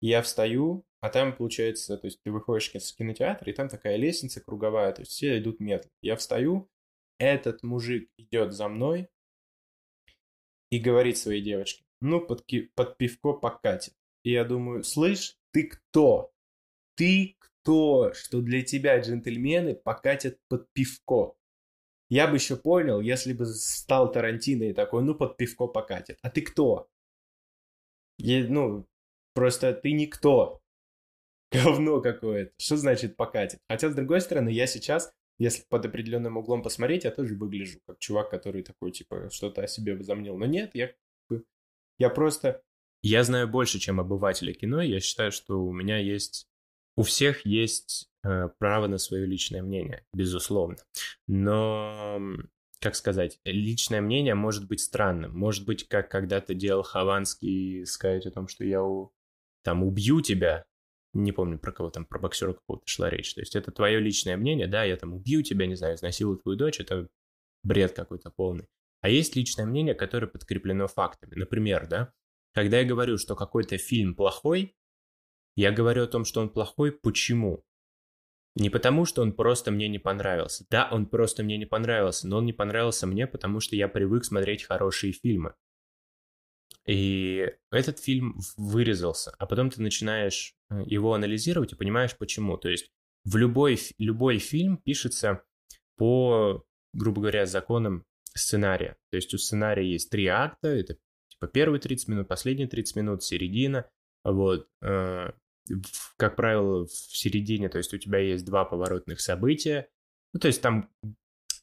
Я 0.00 0.22
встаю, 0.22 0.84
а 1.00 1.10
там, 1.10 1.34
получается, 1.34 1.96
то 1.96 2.06
есть 2.06 2.22
ты 2.22 2.30
выходишь 2.30 2.72
из 2.76 2.92
кинотеатра, 2.92 3.50
и 3.50 3.54
там 3.54 3.68
такая 3.68 3.96
лестница 3.96 4.40
круговая, 4.40 4.92
то 4.92 5.02
есть 5.02 5.10
все 5.10 5.36
идут 5.36 5.58
медленно. 5.58 5.90
Я 6.00 6.14
встаю, 6.14 6.70
этот 7.18 7.64
мужик 7.64 8.08
идет 8.18 8.52
за 8.52 8.68
мной 8.68 9.08
и 10.70 10.78
говорит 10.78 11.18
своей 11.18 11.42
девочке, 11.42 11.85
ну, 12.00 12.20
под, 12.20 12.44
под 12.74 12.96
пивко 12.96 13.32
покатит. 13.34 13.94
И 14.22 14.32
я 14.32 14.44
думаю, 14.44 14.82
слышь, 14.82 15.36
ты 15.52 15.68
кто? 15.68 16.32
Ты 16.96 17.36
кто, 17.38 18.12
что 18.12 18.40
для 18.40 18.62
тебя 18.62 18.98
джентльмены 19.00 19.74
покатят 19.74 20.38
под 20.48 20.70
пивко? 20.72 21.36
Я 22.08 22.28
бы 22.28 22.36
еще 22.36 22.56
понял, 22.56 23.00
если 23.00 23.32
бы 23.32 23.46
стал 23.46 24.12
Тарантино 24.12 24.64
и 24.64 24.72
такой, 24.72 25.02
ну, 25.02 25.14
под 25.14 25.36
пивко 25.36 25.66
покатит. 25.66 26.18
А 26.22 26.30
ты 26.30 26.42
кто? 26.42 26.88
Я, 28.18 28.46
ну, 28.48 28.86
просто 29.34 29.72
ты 29.72 29.92
никто. 29.92 30.60
Говно 31.52 32.00
какое-то. 32.00 32.52
Что 32.58 32.76
значит 32.76 33.16
покатит? 33.16 33.60
Хотя, 33.68 33.90
с 33.90 33.94
другой 33.94 34.20
стороны, 34.20 34.48
я 34.50 34.66
сейчас, 34.66 35.12
если 35.38 35.64
под 35.68 35.86
определенным 35.86 36.36
углом 36.36 36.62
посмотреть, 36.62 37.04
я 37.04 37.10
тоже 37.10 37.34
выгляжу 37.34 37.80
как 37.86 37.98
чувак, 37.98 38.30
который 38.30 38.62
такой, 38.62 38.92
типа, 38.92 39.28
что-то 39.30 39.62
о 39.62 39.68
себе 39.68 39.96
возомнил. 39.96 40.36
Но 40.36 40.46
нет, 40.46 40.70
я 40.74 40.92
я 41.98 42.10
просто... 42.10 42.62
Я 43.02 43.22
знаю 43.24 43.46
больше, 43.48 43.78
чем 43.78 44.00
обыватели 44.00 44.52
кино. 44.52 44.82
Я 44.82 45.00
считаю, 45.00 45.32
что 45.32 45.62
у 45.64 45.72
меня 45.72 45.98
есть... 45.98 46.48
У 46.96 47.02
всех 47.02 47.44
есть 47.44 48.10
э, 48.24 48.48
право 48.58 48.86
на 48.86 48.98
свое 48.98 49.26
личное 49.26 49.62
мнение, 49.62 50.04
безусловно. 50.14 50.78
Но, 51.26 52.18
как 52.80 52.96
сказать, 52.96 53.38
личное 53.44 54.00
мнение 54.00 54.34
может 54.34 54.66
быть 54.66 54.80
странным. 54.80 55.36
Может 55.36 55.66
быть, 55.66 55.86
как 55.86 56.10
когда-то 56.10 56.54
делал 56.54 56.82
Хованский, 56.82 57.84
сказать 57.84 58.26
о 58.26 58.30
том, 58.30 58.48
что 58.48 58.64
я 58.64 58.82
у... 58.82 59.12
там 59.62 59.84
убью 59.84 60.22
тебя, 60.22 60.64
не 61.12 61.32
помню, 61.32 61.58
про 61.58 61.72
кого 61.72 61.90
там, 61.90 62.06
про 62.06 62.18
боксера 62.18 62.54
какого-то 62.54 62.86
шла 62.86 63.10
речь. 63.10 63.34
То 63.34 63.40
есть 63.40 63.56
это 63.56 63.70
твое 63.72 64.00
личное 64.00 64.36
мнение, 64.36 64.66
да, 64.66 64.84
я 64.84 64.96
там 64.96 65.14
убью 65.14 65.42
тебя, 65.42 65.66
не 65.66 65.74
знаю, 65.74 65.96
изнасилую 65.96 66.38
твою 66.38 66.58
дочь, 66.58 66.80
это 66.80 67.08
бред 67.62 67.92
какой-то 67.92 68.30
полный. 68.30 68.68
А 69.00 69.08
есть 69.08 69.36
личное 69.36 69.66
мнение, 69.66 69.94
которое 69.94 70.26
подкреплено 70.26 70.88
фактами. 70.88 71.34
Например, 71.34 71.86
да, 71.86 72.12
когда 72.52 72.78
я 72.80 72.84
говорю, 72.84 73.18
что 73.18 73.36
какой-то 73.36 73.78
фильм 73.78 74.14
плохой, 74.14 74.76
я 75.56 75.72
говорю 75.72 76.04
о 76.04 76.08
том, 76.08 76.24
что 76.24 76.40
он 76.40 76.50
плохой, 76.50 76.92
почему? 76.92 77.64
Не 78.54 78.70
потому, 78.70 79.04
что 79.04 79.22
он 79.22 79.32
просто 79.32 79.70
мне 79.70 79.88
не 79.88 79.98
понравился. 79.98 80.64
Да, 80.70 80.88
он 80.90 81.06
просто 81.06 81.42
мне 81.42 81.58
не 81.58 81.66
понравился, 81.66 82.26
но 82.26 82.38
он 82.38 82.46
не 82.46 82.54
понравился 82.54 83.06
мне, 83.06 83.26
потому 83.26 83.60
что 83.60 83.76
я 83.76 83.88
привык 83.88 84.24
смотреть 84.24 84.64
хорошие 84.64 85.12
фильмы. 85.12 85.54
И 86.86 87.52
этот 87.70 87.98
фильм 87.98 88.38
вырезался, 88.56 89.34
а 89.38 89.46
потом 89.46 89.70
ты 89.70 89.82
начинаешь 89.82 90.54
э, 90.70 90.82
его 90.86 91.14
анализировать 91.14 91.72
и 91.72 91.76
понимаешь, 91.76 92.16
почему. 92.16 92.56
То 92.56 92.68
есть 92.68 92.90
в 93.24 93.36
любой, 93.36 93.78
любой 93.98 94.38
фильм 94.38 94.76
пишется 94.78 95.42
по, 95.96 96.64
грубо 96.94 97.20
говоря, 97.20 97.44
законам 97.44 98.06
сценария. 98.36 98.96
То 99.10 99.16
есть 99.16 99.32
у 99.34 99.38
сценария 99.38 99.90
есть 99.90 100.10
три 100.10 100.26
акта, 100.26 100.68
это 100.68 100.96
типа 101.28 101.46
первые 101.48 101.80
30 101.80 102.08
минут, 102.08 102.28
последние 102.28 102.68
30 102.68 102.96
минут, 102.96 103.22
середина. 103.22 103.88
Вот. 104.24 104.68
Э, 104.82 105.32
как 106.16 106.36
правило, 106.36 106.86
в 106.86 106.90
середине, 106.90 107.68
то 107.68 107.78
есть 107.78 107.92
у 107.92 107.98
тебя 107.98 108.18
есть 108.18 108.44
два 108.44 108.64
поворотных 108.64 109.20
события. 109.20 109.88
Ну, 110.32 110.40
то 110.40 110.48
есть 110.48 110.62
там 110.62 110.90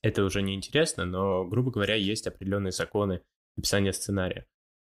это 0.01 0.23
уже 0.23 0.41
не 0.41 0.55
интересно, 0.55 1.05
но, 1.05 1.45
грубо 1.45 1.71
говоря, 1.71 1.95
есть 1.95 2.27
определенные 2.27 2.71
законы 2.71 3.21
написания 3.55 3.93
сценария. 3.93 4.45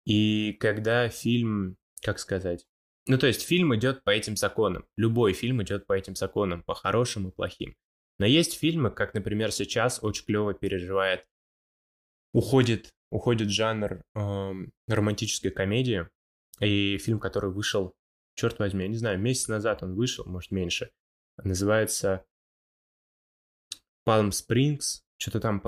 И 0.05 0.53
когда 0.53 1.09
фильм, 1.09 1.77
как 2.01 2.19
сказать, 2.19 2.65
ну, 3.07 3.17
то 3.17 3.27
есть 3.27 3.45
фильм 3.45 3.75
идет 3.75 4.03
по 4.03 4.11
этим 4.11 4.37
законам. 4.37 4.85
Любой 4.95 5.33
фильм 5.33 5.61
идет 5.61 5.85
по 5.85 5.93
этим 5.93 6.15
законам, 6.15 6.63
по 6.63 6.73
хорошим 6.73 7.27
и 7.27 7.31
плохим. 7.31 7.75
Но 8.17 8.25
есть 8.25 8.57
фильмы, 8.57 8.91
как, 8.91 9.13
например, 9.13 9.51
сейчас 9.51 10.01
очень 10.01 10.25
клево 10.25 10.53
переживает 10.53 11.25
уходит, 12.33 12.93
уходит 13.09 13.49
жанр 13.49 14.01
э, 14.15 14.53
романтической 14.87 15.51
комедии. 15.51 16.07
И 16.59 16.97
фильм, 16.97 17.19
который 17.19 17.51
вышел, 17.51 17.95
черт 18.35 18.59
возьми, 18.59 18.83
я 18.83 18.89
не 18.89 18.97
знаю, 18.97 19.19
месяц 19.19 19.47
назад 19.47 19.83
он 19.83 19.95
вышел, 19.95 20.25
может 20.25 20.51
меньше, 20.51 20.91
называется 21.37 22.25
Palm 24.07 24.29
Springs, 24.29 25.01
что-то 25.17 25.39
там 25.39 25.61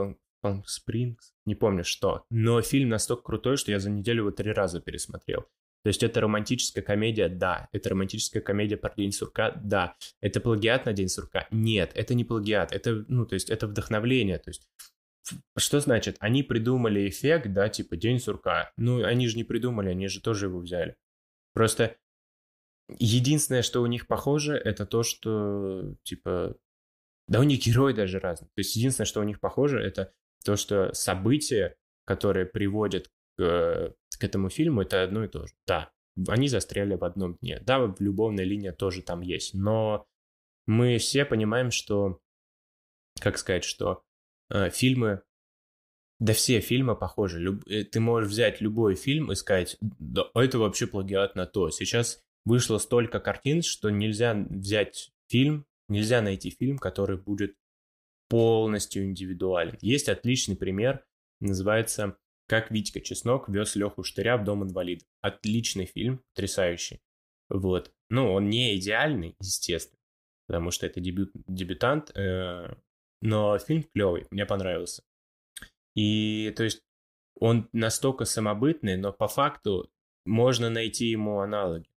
Palm 0.44 0.64
Springs, 0.64 1.34
не 1.46 1.56
помню 1.56 1.84
что. 1.84 2.26
Но 2.30 2.62
фильм 2.62 2.90
настолько 2.90 3.24
крутой, 3.24 3.58
что 3.58 3.72
я 3.72 3.80
за 3.80 3.90
неделю 3.90 4.22
его 4.22 4.32
три 4.32 4.52
раза 4.52 4.82
пересмотрел. 4.82 5.48
То 5.84 5.90
есть 5.90 6.02
это 6.02 6.20
романтическая 6.20 6.84
комедия, 6.84 7.30
да. 7.30 7.70
Это 7.72 7.90
романтическая 7.90 8.42
комедия 8.42 8.76
про 8.76 8.94
День 8.96 9.12
сурка, 9.12 9.52
да. 9.52 9.96
Это 10.20 10.40
плагиат 10.42 10.86
на 10.86 10.94
День 10.94 11.10
сурка, 11.10 11.48
нет. 11.52 11.92
Это 11.94 12.16
не 12.16 12.26
плагиат, 12.26 12.72
это, 12.72 13.06
ну, 13.08 13.26
то 13.26 13.36
есть 13.36 13.52
это 13.52 13.68
вдохновление. 13.68 14.40
То 14.40 14.50
есть 14.50 14.68
что 15.58 15.80
значит? 15.80 16.18
Они 16.20 16.44
придумали 16.44 17.10
эффект, 17.10 17.52
да, 17.52 17.70
типа 17.70 17.98
День 17.98 18.20
сурка. 18.20 18.72
Ну, 18.78 19.04
они 19.04 19.28
же 19.28 19.38
не 19.38 19.44
придумали, 19.44 19.90
они 19.90 20.08
же 20.08 20.22
тоже 20.22 20.48
его 20.48 20.60
взяли. 20.60 20.96
Просто 21.54 21.96
единственное, 22.90 23.62
что 23.62 23.82
у 23.82 23.86
них 23.86 24.08
похоже, 24.08 24.56
это 24.56 24.86
то, 24.86 25.04
что, 25.04 25.96
типа, 26.04 26.56
да 27.28 27.40
у 27.40 27.44
них 27.44 27.66
герой 27.66 27.94
даже 27.94 28.20
разный. 28.20 28.48
То 28.48 28.60
есть 28.60 28.76
единственное, 28.76 29.08
что 29.08 29.22
у 29.22 29.24
них 29.24 29.40
похоже, 29.40 29.80
это 29.80 30.14
то, 30.44 30.56
что 30.56 30.94
события, 30.94 31.76
которые 32.06 32.46
приводят 32.46 33.10
к, 33.38 33.96
к 34.20 34.24
этому 34.24 34.50
фильму, 34.50 34.82
это 34.82 35.04
одно 35.04 35.24
и 35.24 35.28
то 35.28 35.48
же. 35.48 35.54
Да, 35.66 35.92
они 36.28 36.48
застряли 36.48 36.96
в 36.96 37.04
одном 37.04 37.36
дне. 37.38 37.60
Да, 37.62 37.94
любовная 38.00 38.46
линия 38.46 38.72
тоже 38.72 39.02
там 39.02 39.22
есть, 39.22 39.54
но 39.54 40.08
мы 40.68 40.98
все 40.98 41.26
понимаем, 41.26 41.72
что, 41.72 42.20
как 43.20 43.38
сказать, 43.38 43.64
что 43.64 44.04
э, 44.50 44.70
фильмы, 44.70 45.22
да 46.20 46.34
все 46.34 46.62
фильмы 46.62 46.96
похожи. 46.96 47.40
Люб, 47.40 47.68
э, 47.68 47.84
ты 47.84 48.00
можешь 48.00 48.30
взять 48.30 48.62
любой 48.62 48.96
фильм 48.96 49.32
и 49.32 49.36
сказать, 49.36 49.78
да, 49.82 50.30
это 50.34 50.60
вообще 50.60 50.88
плагиат 50.88 51.36
на 51.36 51.46
то. 51.46 51.70
Сейчас 51.70 52.24
вышло 52.46 52.78
столько 52.78 53.20
картин, 53.20 53.62
что 53.62 53.90
нельзя 53.90 54.34
взять 54.34 55.12
фильм, 55.28 55.66
нельзя 55.90 56.22
найти 56.22 56.52
фильм, 56.52 56.78
который 56.78 57.18
будет 57.18 57.56
полностью 58.30 59.04
индивидуален. 59.06 59.78
Есть 59.82 60.10
отличный 60.10 60.56
пример, 60.56 61.06
называется 61.40 62.18
«Как 62.48 62.72
Витька 62.72 63.02
Чеснок 63.02 63.50
вез 63.50 63.76
Леху 63.76 64.04
Штыря 64.04 64.38
в 64.38 64.44
дом 64.44 64.64
инвалидов». 64.64 65.08
Отличный 65.22 65.86
фильм, 65.86 66.24
потрясающий. 66.34 67.02
Вот. 67.50 67.92
Ну, 68.10 68.32
он 68.32 68.50
не 68.50 68.78
идеальный, 68.78 69.36
естественно, 69.40 70.00
потому 70.48 70.72
что 70.72 70.86
это 70.86 71.00
дебют, 71.00 71.32
дебютант, 71.48 72.12
э, 72.16 72.76
но 73.22 73.58
фильм 73.58 73.84
клевый, 73.94 74.26
мне 74.32 74.46
понравился. 74.46 75.04
И, 75.96 76.54
то 76.56 76.64
есть, 76.64 76.82
он 77.40 77.70
настолько 77.74 78.26
самобытный, 78.26 78.98
но 78.98 79.12
по 79.12 79.28
факту 79.28 79.90
можно 80.26 80.70
найти 80.70 81.08
ему 81.08 81.40
аналоги. 81.40 81.88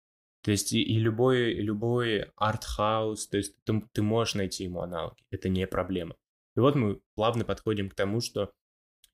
То 0.42 0.52
есть 0.52 0.72
и, 0.72 0.82
и 0.82 0.98
любой, 0.98 1.54
любой 1.54 2.30
арт-хаус, 2.36 3.28
то 3.28 3.36
есть 3.36 3.54
ты, 3.64 3.82
ты 3.92 4.02
можешь 4.02 4.34
найти 4.34 4.64
ему 4.64 4.80
аналоги, 4.80 5.22
это 5.30 5.48
не 5.48 5.66
проблема. 5.66 6.16
И 6.56 6.60
вот 6.60 6.74
мы 6.74 7.00
плавно 7.14 7.44
подходим 7.44 7.88
к 7.88 7.94
тому, 7.94 8.20
что 8.20 8.52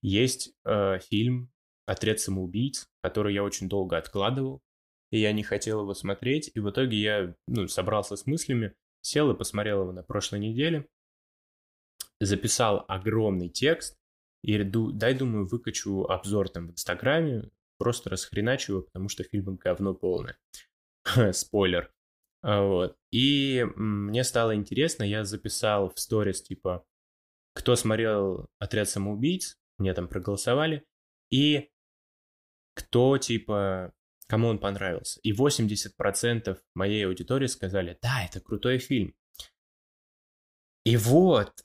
есть 0.02 0.54
э, 0.64 0.99
фильм 1.00 1.50
«Отряд 1.87 2.20
самоубийц», 2.20 2.87
который 3.02 3.34
я 3.34 3.42
очень 3.42 3.68
долго 3.68 3.96
откладывал, 3.96 4.61
и 5.11 5.18
я 5.18 5.32
не 5.32 5.42
хотел 5.42 5.80
его 5.82 5.94
смотреть, 5.94 6.50
и 6.54 6.61
в 6.61 6.70
итоге 6.70 6.96
я 6.99 7.34
ну, 7.46 7.68
собрался 7.68 8.16
с 8.16 8.26
мыслями, 8.26 8.75
сел 9.00 9.30
и 9.30 9.37
посмотрел 9.37 9.82
его 9.82 9.92
на 9.92 10.02
прошлой 10.02 10.40
неделе, 10.40 10.88
записал 12.24 12.84
огромный 12.88 13.48
текст, 13.48 13.98
и 14.42 14.62
дай, 14.62 15.14
думаю, 15.14 15.46
выкачу 15.46 16.04
обзор 16.04 16.48
там 16.48 16.68
в 16.68 16.72
Инстаграме, 16.72 17.50
просто 17.78 18.10
расхреначу 18.10 18.72
его, 18.72 18.82
потому 18.82 19.08
что 19.08 19.24
фильм 19.24 19.56
говно 19.56 19.94
полное. 19.94 20.36
Спойлер. 21.32 21.92
А, 22.42 22.62
вот. 22.62 22.96
И 23.10 23.64
мне 23.76 24.22
стало 24.22 24.54
интересно, 24.54 25.02
я 25.02 25.24
записал 25.24 25.90
в 25.90 25.98
сторис, 25.98 26.42
типа, 26.42 26.84
кто 27.54 27.74
смотрел 27.76 28.50
«Отряд 28.58 28.88
самоубийц», 28.88 29.58
мне 29.78 29.94
там 29.94 30.08
проголосовали, 30.08 30.84
и 31.30 31.70
кто, 32.74 33.16
типа, 33.18 33.94
кому 34.26 34.48
он 34.48 34.58
понравился. 34.58 35.20
И 35.22 35.32
80% 35.32 36.60
моей 36.74 37.06
аудитории 37.06 37.46
сказали, 37.46 37.98
да, 38.02 38.24
это 38.24 38.40
крутой 38.40 38.78
фильм. 38.78 39.14
И 40.84 40.96
вот, 40.96 41.62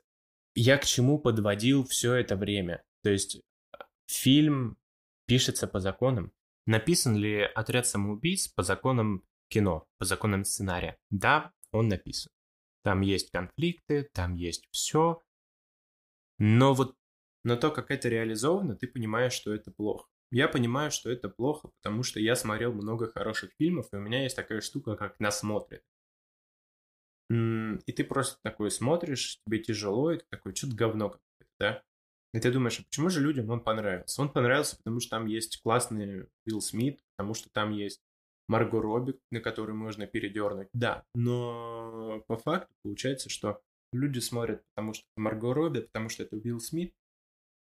я 0.55 0.77
к 0.77 0.85
чему 0.85 1.19
подводил 1.19 1.85
все 1.85 2.15
это 2.15 2.35
время. 2.35 2.83
То 3.03 3.09
есть, 3.09 3.41
фильм 4.07 4.77
пишется 5.25 5.67
по 5.67 5.79
законам. 5.79 6.31
Написан 6.65 7.15
ли 7.15 7.41
«Отряд 7.41 7.87
самоубийц» 7.87 8.47
по 8.47 8.63
законам 8.63 9.23
кино, 9.47 9.87
по 9.97 10.05
законам 10.05 10.43
сценария? 10.43 10.97
Да, 11.09 11.51
он 11.71 11.87
написан. 11.87 12.31
Там 12.83 13.01
есть 13.01 13.31
конфликты, 13.31 14.09
там 14.13 14.35
есть 14.35 14.67
все. 14.71 15.21
Но 16.37 16.73
вот 16.73 16.95
но 17.43 17.55
то, 17.55 17.71
как 17.71 17.89
это 17.91 18.09
реализовано, 18.09 18.75
ты 18.75 18.87
понимаешь, 18.87 19.33
что 19.33 19.53
это 19.53 19.71
плохо. 19.71 20.07
Я 20.31 20.47
понимаю, 20.47 20.91
что 20.91 21.09
это 21.09 21.29
плохо, 21.29 21.69
потому 21.81 22.03
что 22.03 22.19
я 22.19 22.35
смотрел 22.35 22.73
много 22.73 23.11
хороших 23.11 23.51
фильмов, 23.57 23.87
и 23.91 23.95
у 23.95 23.99
меня 23.99 24.23
есть 24.23 24.35
такая 24.35 24.61
штука, 24.61 24.95
как 24.95 25.19
насмотрит. 25.19 25.83
И 27.29 27.91
ты 27.91 28.03
просто 28.03 28.39
такой 28.43 28.71
смотришь, 28.71 29.39
тебе 29.45 29.59
тяжело, 29.59 30.11
и 30.11 30.17
ты 30.17 30.25
такой, 30.29 30.55
что-то 30.55 30.75
говно 30.75 31.09
какое-то, 31.09 31.53
да? 31.59 31.83
И 32.33 32.39
ты 32.39 32.51
думаешь, 32.51 32.79
а 32.79 32.83
почему 32.83 33.09
же 33.09 33.21
людям 33.21 33.49
он 33.49 33.61
понравился? 33.61 34.21
Он 34.21 34.29
понравился, 34.29 34.77
потому 34.77 34.99
что 34.99 35.11
там 35.11 35.25
есть 35.25 35.61
классный 35.61 36.27
Билл 36.45 36.61
Смит, 36.61 37.01
потому 37.15 37.33
что 37.33 37.49
там 37.51 37.71
есть 37.71 38.01
Марго 38.47 38.81
Робби, 38.81 39.19
на 39.31 39.41
которую 39.41 39.77
можно 39.77 40.07
передернуть. 40.07 40.69
Да, 40.73 41.05
но 41.13 42.23
по 42.27 42.37
факту 42.37 42.73
получается, 42.83 43.29
что 43.29 43.61
люди 43.93 44.19
смотрят, 44.19 44.63
потому 44.73 44.93
что 44.93 45.05
это 45.05 45.21
Марго 45.21 45.53
Робби, 45.53 45.81
потому 45.81 46.09
что 46.09 46.23
это 46.23 46.35
Билл 46.35 46.59
Смит, 46.59 46.93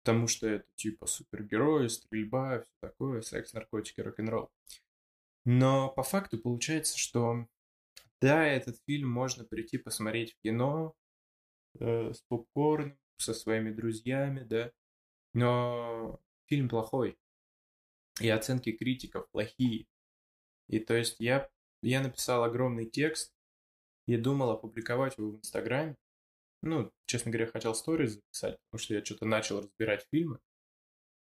потому 0.02 0.26
что 0.26 0.46
это 0.46 0.66
типа 0.76 1.06
супергерои, 1.06 1.88
стрельба, 1.88 2.60
все 2.60 2.72
такое, 2.80 3.20
секс, 3.20 3.52
наркотики, 3.52 4.00
рок-н-ролл. 4.00 4.50
Но 5.44 5.90
по 5.90 6.02
факту 6.02 6.38
получается, 6.38 6.98
что 6.98 7.46
да, 8.20 8.46
этот 8.46 8.80
фильм 8.86 9.08
можно 9.10 9.44
прийти 9.44 9.78
посмотреть 9.78 10.34
в 10.34 10.42
кино 10.42 10.94
э, 11.78 12.12
с 12.12 12.20
попкорном, 12.28 12.98
со 13.16 13.34
своими 13.34 13.70
друзьями, 13.70 14.44
да, 14.44 14.70
но 15.34 16.20
фильм 16.46 16.68
плохой, 16.68 17.18
и 18.20 18.28
оценки 18.28 18.72
критиков 18.72 19.28
плохие. 19.30 19.86
И 20.68 20.78
то 20.78 20.94
есть 20.94 21.16
я, 21.18 21.48
я 21.82 22.00
написал 22.00 22.44
огромный 22.44 22.86
текст 22.86 23.32
и 24.06 24.16
думал 24.16 24.50
опубликовать 24.50 25.18
его 25.18 25.32
в 25.32 25.36
Инстаграме, 25.38 25.96
ну, 26.62 26.92
честно 27.06 27.30
говоря, 27.30 27.50
хотел 27.50 27.74
сторис 27.74 28.14
записать, 28.14 28.58
потому 28.64 28.82
что 28.82 28.94
я 28.94 29.04
что-то 29.04 29.24
начал 29.26 29.60
разбирать 29.60 30.06
фильмы. 30.10 30.40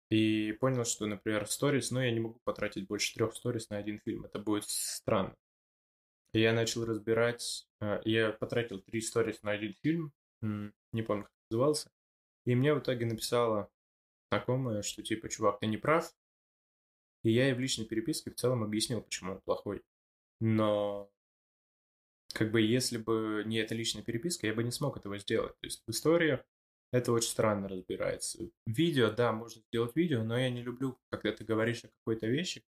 И 0.09 0.53
понял, 0.53 0.85
что, 0.85 1.05
например, 1.05 1.45
в 1.45 1.51
сторис, 1.51 1.91
ну, 1.91 1.99
я 1.99 2.11
не 2.11 2.21
могу 2.21 2.39
потратить 2.45 2.87
больше 2.87 3.13
трех 3.13 3.35
сторис 3.35 3.69
на 3.69 3.77
один 3.77 3.99
фильм. 3.99 4.23
Это 4.23 4.39
будет 4.39 4.63
странно. 4.69 5.35
И 6.33 6.41
я 6.41 6.53
начал 6.53 6.85
разбирать... 6.85 7.67
Э, 7.79 8.01
я 8.05 8.31
потратил 8.31 8.81
три 8.81 9.01
сторис 9.01 9.41
на 9.43 9.51
один 9.51 9.73
фильм. 9.81 10.13
Не 10.41 11.01
помню, 11.01 11.23
как 11.23 11.33
назывался. 11.49 11.91
И 12.45 12.55
мне 12.55 12.73
в 12.73 12.79
итоге 12.79 13.05
написала 13.05 13.71
знакомая, 14.31 14.81
что 14.81 15.03
типа, 15.03 15.29
чувак, 15.29 15.59
ты 15.59 15.67
не 15.67 15.77
прав. 15.77 16.13
И 17.23 17.31
я 17.31 17.45
ей 17.45 17.53
в 17.53 17.59
личной 17.59 17.85
переписке 17.85 18.31
в 18.31 18.35
целом 18.35 18.63
объяснил, 18.63 19.01
почему 19.01 19.33
он 19.33 19.41
плохой. 19.41 19.83
Но 20.39 21.11
как 22.33 22.51
бы 22.51 22.61
если 22.61 22.97
бы 22.97 23.43
не 23.45 23.57
эта 23.57 23.73
личная 23.73 24.03
переписка, 24.03 24.47
я 24.47 24.53
бы 24.53 24.63
не 24.63 24.71
смог 24.71 24.97
этого 24.97 25.17
сделать. 25.17 25.57
То 25.59 25.65
есть 25.65 25.83
в 25.85 25.91
историях 25.91 26.45
это 26.91 27.11
очень 27.11 27.29
странно 27.29 27.67
разбирается. 27.67 28.49
Видео, 28.65 29.11
да, 29.11 29.31
можно 29.31 29.61
сделать 29.63 29.95
видео, 29.95 30.23
но 30.23 30.37
я 30.37 30.49
не 30.49 30.61
люблю, 30.61 30.97
когда 31.09 31.31
ты 31.31 31.43
говоришь 31.43 31.83
о 31.83 31.89
какой-то 31.89 32.27
вещи, 32.27 32.63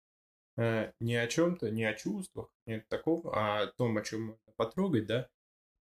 не 0.56 1.16
о 1.16 1.26
чем-то, 1.26 1.70
не 1.70 1.84
о 1.84 1.94
чувствах, 1.94 2.50
не 2.66 2.74
о 2.74 2.80
таком, 2.88 3.28
а 3.28 3.62
о 3.62 3.66
том, 3.66 3.96
о 3.96 4.02
чем 4.02 4.22
можно 4.22 4.52
потрогать, 4.56 5.06
да, 5.06 5.28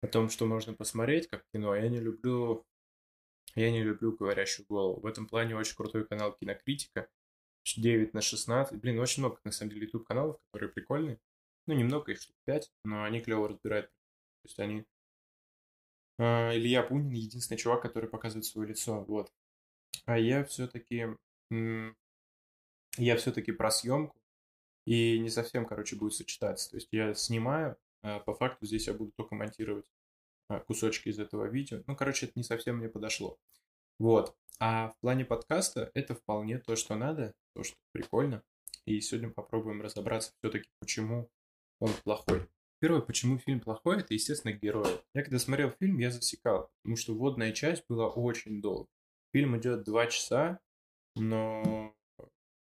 о 0.02 0.08
том, 0.08 0.30
что 0.30 0.46
можно 0.46 0.74
посмотреть, 0.74 1.28
как 1.28 1.46
кино. 1.54 1.76
Я 1.76 1.90
не 1.90 2.00
люблю, 2.00 2.66
я 3.56 3.72
не 3.72 3.84
люблю 3.84 4.16
говорящую 4.16 4.66
голову. 4.68 5.00
В 5.02 5.06
этом 5.06 5.28
плане 5.28 5.56
очень 5.56 5.76
крутой 5.76 6.08
канал 6.08 6.34
Кинокритика, 6.34 7.08
9 7.76 8.14
на 8.14 8.22
16. 8.22 8.80
Блин, 8.80 9.00
очень 9.00 9.22
много, 9.22 9.40
на 9.44 9.52
самом 9.52 9.72
деле, 9.72 9.86
YouTube 9.86 10.08
каналов, 10.08 10.40
которые 10.52 10.72
прикольные. 10.72 11.20
Ну, 11.66 11.74
немного, 11.74 12.12
их 12.12 12.22
штук 12.22 12.36
5, 12.46 12.72
но 12.86 13.04
они 13.04 13.20
клево 13.20 13.50
разбирают. 13.50 13.88
То 13.88 14.46
есть 14.46 14.60
они... 14.60 14.86
А, 16.18 16.56
Илья 16.56 16.82
Пунин 16.82 17.12
единственный 17.12 17.58
чувак, 17.58 17.82
который 17.82 18.10
показывает 18.10 18.46
свое 18.46 18.70
лицо, 18.70 19.04
вот. 19.04 19.32
А 20.06 20.18
я 20.18 20.44
все-таки... 20.46 21.08
Я 23.00 23.16
все-таки 23.18 23.52
про 23.52 23.70
съемку, 23.70 24.17
и 24.88 25.20
не 25.20 25.30
совсем, 25.30 25.66
короче, 25.66 25.98
будет 25.98 26.14
сочетаться. 26.14 26.72
То 26.72 26.78
есть 26.78 26.88
я 26.92 27.14
снимаю, 27.14 27.76
а 28.04 28.20
по 28.22 28.34
факту 28.34 28.66
здесь 28.66 28.88
я 28.88 28.94
буду 28.94 29.12
только 29.18 29.36
монтировать 29.36 29.86
а, 30.48 30.62
кусочки 30.62 31.10
из 31.10 31.20
этого 31.20 31.44
видео. 31.44 31.84
Ну, 31.88 31.96
короче, 31.98 32.28
это 32.28 32.40
не 32.40 32.44
совсем 32.44 32.78
мне 32.78 32.88
подошло. 32.88 33.38
Вот. 34.00 34.34
А 34.62 34.92
в 34.92 35.00
плане 35.02 35.26
подкаста 35.26 35.92
это 35.94 36.16
вполне 36.16 36.58
то, 36.60 36.78
что 36.78 36.96
надо, 36.96 37.34
то, 37.54 37.64
что 37.64 37.76
прикольно. 37.92 38.44
И 38.86 39.02
сегодня 39.02 39.30
попробуем 39.30 39.82
разобраться 39.82 40.32
все-таки, 40.40 40.70
почему 40.80 41.30
он 41.82 41.92
плохой. 42.06 42.48
Первое, 42.80 43.02
почему 43.02 43.40
фильм 43.40 43.60
плохой, 43.60 44.00
это, 44.00 44.14
естественно, 44.14 44.54
герои. 44.54 45.02
Я 45.14 45.24
когда 45.24 45.38
смотрел 45.38 45.72
фильм, 45.72 45.98
я 45.98 46.12
засекал, 46.12 46.72
потому 46.82 46.96
что 46.96 47.14
вводная 47.14 47.52
часть 47.52 47.84
была 47.90 48.08
очень 48.08 48.62
долго. 48.62 48.88
Фильм 49.34 49.58
идет 49.58 49.84
два 49.84 50.08
часа, 50.08 50.62
но 51.18 51.94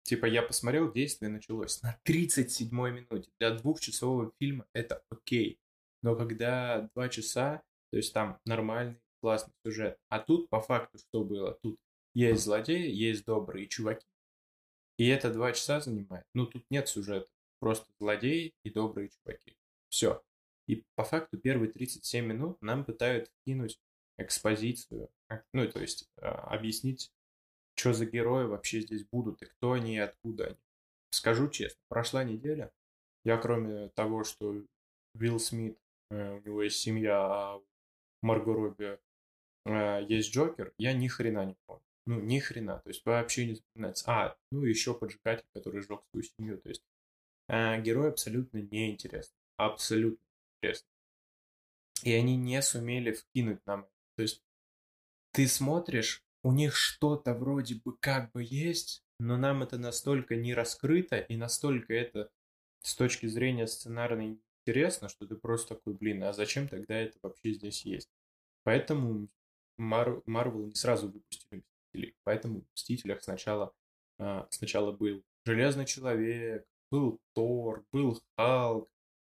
типа 0.05 0.27
я 0.27 0.43
посмотрел, 0.43 0.93
действие 0.93 1.31
началось 1.31 1.83
на 1.83 1.99
37-й 2.07 2.93
минуте. 2.93 3.31
Для 3.39 3.51
двухчасового 3.51 4.33
фильма 4.39 4.67
это 4.73 5.03
окей. 5.11 5.59
Но 6.03 6.15
когда 6.17 6.89
два 6.95 7.09
часа, 7.09 7.63
то 7.91 7.97
есть 7.97 8.13
там 8.13 8.39
нормальный, 8.45 9.01
классный 9.21 9.55
сюжет. 9.65 9.99
А 10.09 10.21
тут 10.21 10.49
по 10.51 10.61
факту 10.61 10.99
что 10.99 11.25
было? 11.25 11.59
Тут 11.63 11.79
есть 12.15 12.45
злодеи, 12.45 12.91
есть 12.91 13.25
добрые 13.25 13.67
чуваки. 13.67 14.07
И 14.99 15.09
это 15.09 15.33
два 15.33 15.53
часа 15.53 15.81
занимает. 15.81 16.25
Ну, 16.35 16.47
тут 16.47 16.65
нет 16.71 16.89
сюжета 16.89 17.29
просто 17.65 17.91
злодеи 17.99 18.55
и 18.63 18.71
добрые 18.71 19.09
чуваки. 19.09 19.57
Все. 19.89 20.23
И 20.67 20.85
по 20.97 21.05
факту 21.05 21.39
первые 21.39 21.73
37 21.73 22.27
минут 22.27 22.61
нам 22.61 22.85
пытают 22.85 23.31
вкинуть 23.41 23.81
экспозицию, 24.19 25.09
ну, 25.55 25.67
то 25.71 25.81
есть 25.81 26.07
э, 26.19 26.27
объяснить, 26.27 27.11
что 27.75 27.93
за 27.93 28.07
герои 28.07 28.45
вообще 28.45 28.81
здесь 28.81 29.05
будут, 29.05 29.43
и 29.43 29.47
кто 29.47 29.73
они, 29.73 29.97
и 29.97 29.99
откуда 29.99 30.47
они. 30.47 30.57
Скажу 31.11 31.49
честно, 31.49 31.81
прошла 31.89 32.25
неделя, 32.25 32.73
Я 33.25 33.39
кроме 33.39 33.89
того, 33.91 34.25
что 34.25 34.55
Уилл 35.15 35.39
Смит, 35.39 35.79
э, 36.11 36.33
у 36.33 36.41
него 36.41 36.63
есть 36.63 36.79
семья, 36.79 37.19
а 37.19 37.63
Марго 38.23 38.53
Робби 38.53 38.99
э, 39.67 40.07
есть 40.09 40.35
Джокер, 40.35 40.73
я 40.79 40.93
ни 40.93 41.09
хрена 41.09 41.45
не 41.45 41.57
помню. 41.67 41.85
Ну, 42.07 42.21
ни 42.21 42.39
хрена, 42.39 42.81
то 42.81 42.89
есть 42.91 43.05
вообще 43.07 43.47
не 43.47 43.55
запоминается. 43.55 44.05
А, 44.11 44.37
ну 44.51 44.65
еще 44.65 44.93
поджигатель, 44.93 45.47
который 45.55 45.81
сжег 45.81 46.03
свою 46.11 46.25
семью, 46.25 46.59
то 46.59 46.69
есть 46.69 46.83
э, 47.49 47.81
герой 47.81 48.11
абсолютно 48.11 48.59
неинтересный, 48.59 49.39
абсолютно 49.57 50.23
интересный. 50.57 50.91
И 52.03 52.13
они 52.13 52.37
не 52.37 52.61
сумели 52.61 53.13
вкинуть 53.13 53.65
нам. 53.67 53.87
То 54.17 54.23
есть 54.23 54.43
ты 55.33 55.49
смотришь, 55.49 56.23
у 56.45 56.53
них 56.53 56.77
что-то 56.77 57.35
вроде 57.35 57.77
бы 57.77 57.97
как 57.99 58.31
бы 58.33 58.45
есть, 58.45 59.03
но 59.19 59.37
нам 59.37 59.63
это 59.63 59.79
настолько 59.79 60.37
не 60.37 60.55
раскрыто 60.55 61.17
и 61.17 61.37
настолько 61.37 61.95
это 61.95 62.29
с 62.83 62.95
точки 62.95 63.27
зрения 63.27 63.67
сценарной 63.67 64.39
интересно, 64.67 65.09
что 65.09 65.27
ты 65.27 65.37
просто 65.37 65.75
такой, 65.75 65.95
блин, 65.95 66.23
а 66.23 66.35
зачем 66.35 66.69
тогда 66.69 66.97
это 66.97 67.19
вообще 67.23 67.55
здесь 67.55 67.87
есть? 67.87 68.11
Поэтому 68.63 69.29
Мар- 69.79 70.23
Марвел 70.27 70.67
не 70.67 70.75
сразу 70.75 71.09
выпустили 71.09 71.63
Мстителей. 71.63 72.15
Поэтому 72.25 72.61
в 72.61 72.73
Мстителях 72.75 73.23
сначала, 73.23 73.73
а, 74.19 74.47
сначала 74.51 74.93
был 74.93 75.25
Железный 75.47 75.87
Человек, 75.87 76.67
был 76.91 77.21
Тор, 77.33 77.85
был 77.91 78.21
Халк, 78.37 78.91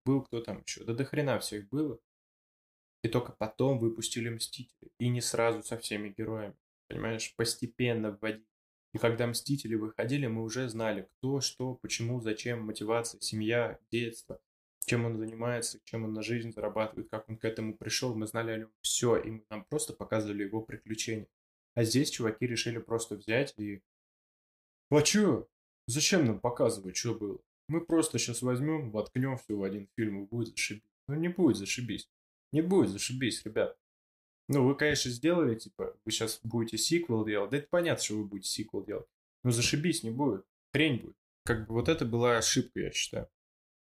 был 0.05 0.23
кто 0.23 0.41
там 0.41 0.63
еще. 0.65 0.83
Да 0.83 0.93
до 0.93 1.05
хрена 1.05 1.39
всех 1.39 1.69
было. 1.69 1.99
И 3.03 3.09
только 3.09 3.31
потом 3.31 3.77
выпустили 3.77 4.29
Мстители. 4.29 4.91
И 4.99 5.07
не 5.09 5.21
сразу 5.21 5.61
со 5.61 5.77
всеми 5.77 6.09
героями. 6.09 6.55
Понимаешь, 6.87 7.33
постепенно 7.35 8.11
вводить. 8.11 8.45
И 8.93 8.97
когда 8.97 9.27
Мстители 9.27 9.75
выходили, 9.75 10.27
мы 10.27 10.43
уже 10.43 10.69
знали, 10.69 11.09
кто, 11.17 11.41
что, 11.41 11.75
почему, 11.75 12.21
зачем, 12.21 12.61
мотивация, 12.61 13.19
семья, 13.19 13.77
детство, 13.91 14.39
чем 14.85 15.05
он 15.05 15.17
занимается, 15.17 15.81
чем 15.83 16.05
он 16.05 16.13
на 16.13 16.21
жизнь 16.21 16.53
зарабатывает, 16.53 17.09
как 17.09 17.27
он 17.27 17.37
к 17.37 17.43
этому 17.43 17.75
пришел. 17.75 18.15
Мы 18.15 18.27
знали 18.27 18.51
о 18.51 18.57
нем 18.57 18.71
все, 18.81 19.17
и 19.17 19.31
мы 19.31 19.45
нам 19.49 19.65
просто 19.65 19.93
показывали 19.93 20.43
его 20.43 20.61
приключения. 20.61 21.27
А 21.73 21.83
здесь 21.83 22.09
чуваки 22.09 22.47
решили 22.47 22.77
просто 22.77 23.15
взять 23.15 23.53
и... 23.57 23.81
А 24.89 25.01
чё? 25.01 25.49
Зачем 25.87 26.25
нам 26.25 26.39
показывать, 26.39 26.95
что 26.95 27.15
было? 27.15 27.39
Мы 27.67 27.81
просто 27.81 28.17
сейчас 28.17 28.41
возьмем, 28.41 28.91
воткнем 28.91 29.37
все 29.37 29.57
в 29.57 29.63
один 29.63 29.89
фильм, 29.97 30.23
и 30.23 30.27
будет 30.27 30.49
зашибись. 30.49 30.83
Ну 31.07 31.15
не 31.15 31.27
будет 31.27 31.57
зашибись. 31.57 32.09
Не 32.51 32.61
будет 32.61 32.89
зашибись, 32.91 33.43
ребят. 33.43 33.77
Ну, 34.47 34.63
вы, 34.63 34.75
конечно, 34.75 35.09
сделали, 35.09 35.55
типа, 35.55 35.97
вы 36.05 36.11
сейчас 36.11 36.39
будете 36.43 36.77
сиквел 36.77 37.25
делать. 37.25 37.51
Да 37.51 37.57
это 37.57 37.67
понятно, 37.69 38.03
что 38.03 38.15
вы 38.15 38.25
будете 38.25 38.49
сиквел 38.49 38.83
делать. 38.83 39.07
Но 39.43 39.51
зашибись 39.51 40.03
не 40.03 40.11
будет. 40.11 40.45
Хрень 40.73 41.01
будет. 41.01 41.15
Как 41.45 41.67
бы 41.67 41.73
вот 41.73 41.89
это 41.89 42.05
была 42.05 42.37
ошибка, 42.37 42.79
я 42.79 42.91
считаю. 42.91 43.27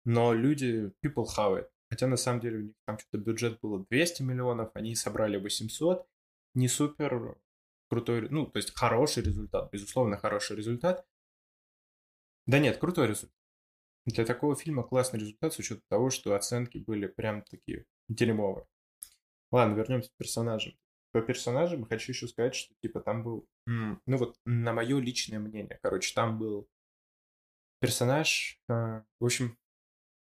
Но 0.04 0.34
люди, 0.34 0.92
people 1.04 1.26
have 1.38 1.60
it. 1.60 1.70
Хотя 1.90 2.08
на 2.08 2.18
самом 2.18 2.42
деле 2.42 2.58
у 2.58 2.62
них 2.62 2.74
там 2.86 3.00
что-то 3.00 3.18
бюджет 3.18 3.60
было 3.62 3.86
200 3.90 4.22
миллионов, 4.24 4.72
они 4.74 4.96
собрали 4.96 5.38
800. 5.38 6.08
Не 6.54 6.68
супер 6.68 7.38
крутой, 7.90 8.30
ну, 8.30 8.46
то 8.46 8.58
есть 8.58 8.74
хороший 8.76 9.24
результат, 9.24 9.72
безусловно, 9.72 10.18
хороший 10.18 10.56
результат. 10.56 11.06
Да 12.46 12.60
нет, 12.60 12.78
крутой 12.78 13.08
результат. 13.08 13.36
Для 14.06 14.26
такого 14.26 14.56
фильма 14.56 14.84
классный 14.84 15.20
результат 15.20 15.54
с 15.54 15.60
учетом 15.60 15.84
того, 15.90 16.10
что 16.10 16.36
оценки 16.36 16.78
были 16.78 17.08
прям 17.08 17.42
такие 17.44 17.86
дерьмовые. 18.08 18.68
Ладно, 19.56 19.76
вернемся 19.76 20.10
к 20.10 20.18
персонажам. 20.18 20.74
По 21.14 21.22
персонажам 21.22 21.86
хочу 21.86 22.12
еще 22.12 22.28
сказать, 22.28 22.56
что 22.56 22.74
типа 22.82 23.00
там 23.00 23.24
был, 23.24 23.48
ну 23.66 24.18
вот 24.18 24.36
на 24.44 24.74
мое 24.74 25.00
личное 25.00 25.40
мнение, 25.40 25.80
короче, 25.82 26.14
там 26.14 26.38
был 26.38 26.68
персонаж, 27.80 28.60
э, 28.68 28.74
в 28.74 29.26
общем, 29.26 29.58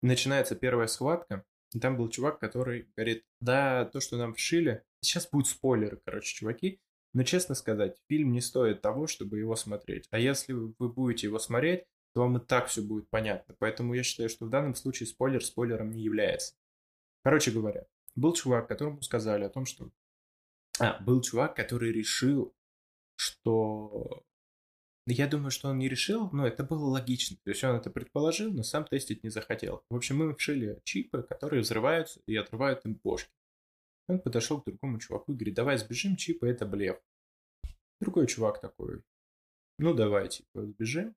начинается 0.01 0.55
первая 0.55 0.87
схватка, 0.87 1.45
и 1.75 1.79
там 1.79 1.95
был 1.95 2.09
чувак, 2.09 2.39
который 2.39 2.89
говорит, 2.97 3.23
да, 3.39 3.85
то, 3.85 3.99
что 3.99 4.17
нам 4.17 4.33
вшили, 4.33 4.83
сейчас 5.01 5.29
будут 5.29 5.45
спойлеры, 5.45 6.01
короче, 6.03 6.35
чуваки, 6.35 6.81
но 7.13 7.21
честно 7.21 7.53
сказать, 7.53 7.97
фильм 8.07 8.31
не 8.31 8.41
стоит 8.41 8.81
того, 8.81 9.05
чтобы 9.05 9.37
его 9.37 9.55
смотреть. 9.55 10.07
А 10.09 10.17
если 10.17 10.53
вы 10.53 10.89
будете 10.89 11.27
его 11.27 11.37
смотреть, 11.37 11.85
то 12.15 12.21
вам 12.21 12.37
и 12.37 12.43
так 12.43 12.65
все 12.65 12.81
будет 12.81 13.07
понятно. 13.11 13.55
Поэтому 13.59 13.93
я 13.93 14.01
считаю, 14.01 14.29
что 14.29 14.47
в 14.47 14.49
данном 14.49 14.73
случае 14.73 15.05
спойлер 15.05 15.45
спойлером 15.45 15.91
не 15.91 16.01
является. 16.01 16.55
Короче 17.23 17.51
говоря, 17.51 17.85
был 18.15 18.33
чувак, 18.33 18.67
которому 18.67 19.01
сказали 19.01 19.43
о 19.43 19.49
том, 19.49 19.65
что... 19.65 19.91
А, 20.79 20.99
был 21.01 21.21
чувак, 21.21 21.55
который 21.55 21.91
решил, 21.91 22.53
что... 23.15 24.23
Я 25.05 25.27
думаю, 25.27 25.49
что 25.49 25.69
он 25.69 25.79
не 25.79 25.89
решил, 25.89 26.29
но 26.31 26.45
это 26.45 26.63
было 26.63 26.85
логично. 26.85 27.37
То 27.43 27.49
есть 27.49 27.63
он 27.63 27.75
это 27.75 27.89
предположил, 27.89 28.53
но 28.53 28.61
сам 28.61 28.85
тестить 28.85 29.23
не 29.23 29.29
захотел. 29.29 29.83
В 29.89 29.95
общем, 29.95 30.17
мы 30.17 30.35
вшили 30.35 30.79
чипы, 30.83 31.23
которые 31.23 31.61
взрываются 31.61 32.21
и 32.27 32.35
отрывают 32.35 32.85
им 32.85 32.95
бошки. 32.95 33.31
Он 34.07 34.19
подошел 34.19 34.61
к 34.61 34.65
другому 34.65 34.99
чуваку 34.99 35.33
и 35.33 35.35
говорит, 35.35 35.55
давай 35.55 35.77
сбежим, 35.77 36.15
чипы, 36.15 36.47
это 36.47 36.65
блеф. 36.65 36.99
Другой 37.99 38.27
чувак 38.27 38.61
такой, 38.61 39.03
ну 39.79 39.93
давай, 39.93 40.27
типа, 40.27 40.65
сбежим. 40.65 41.15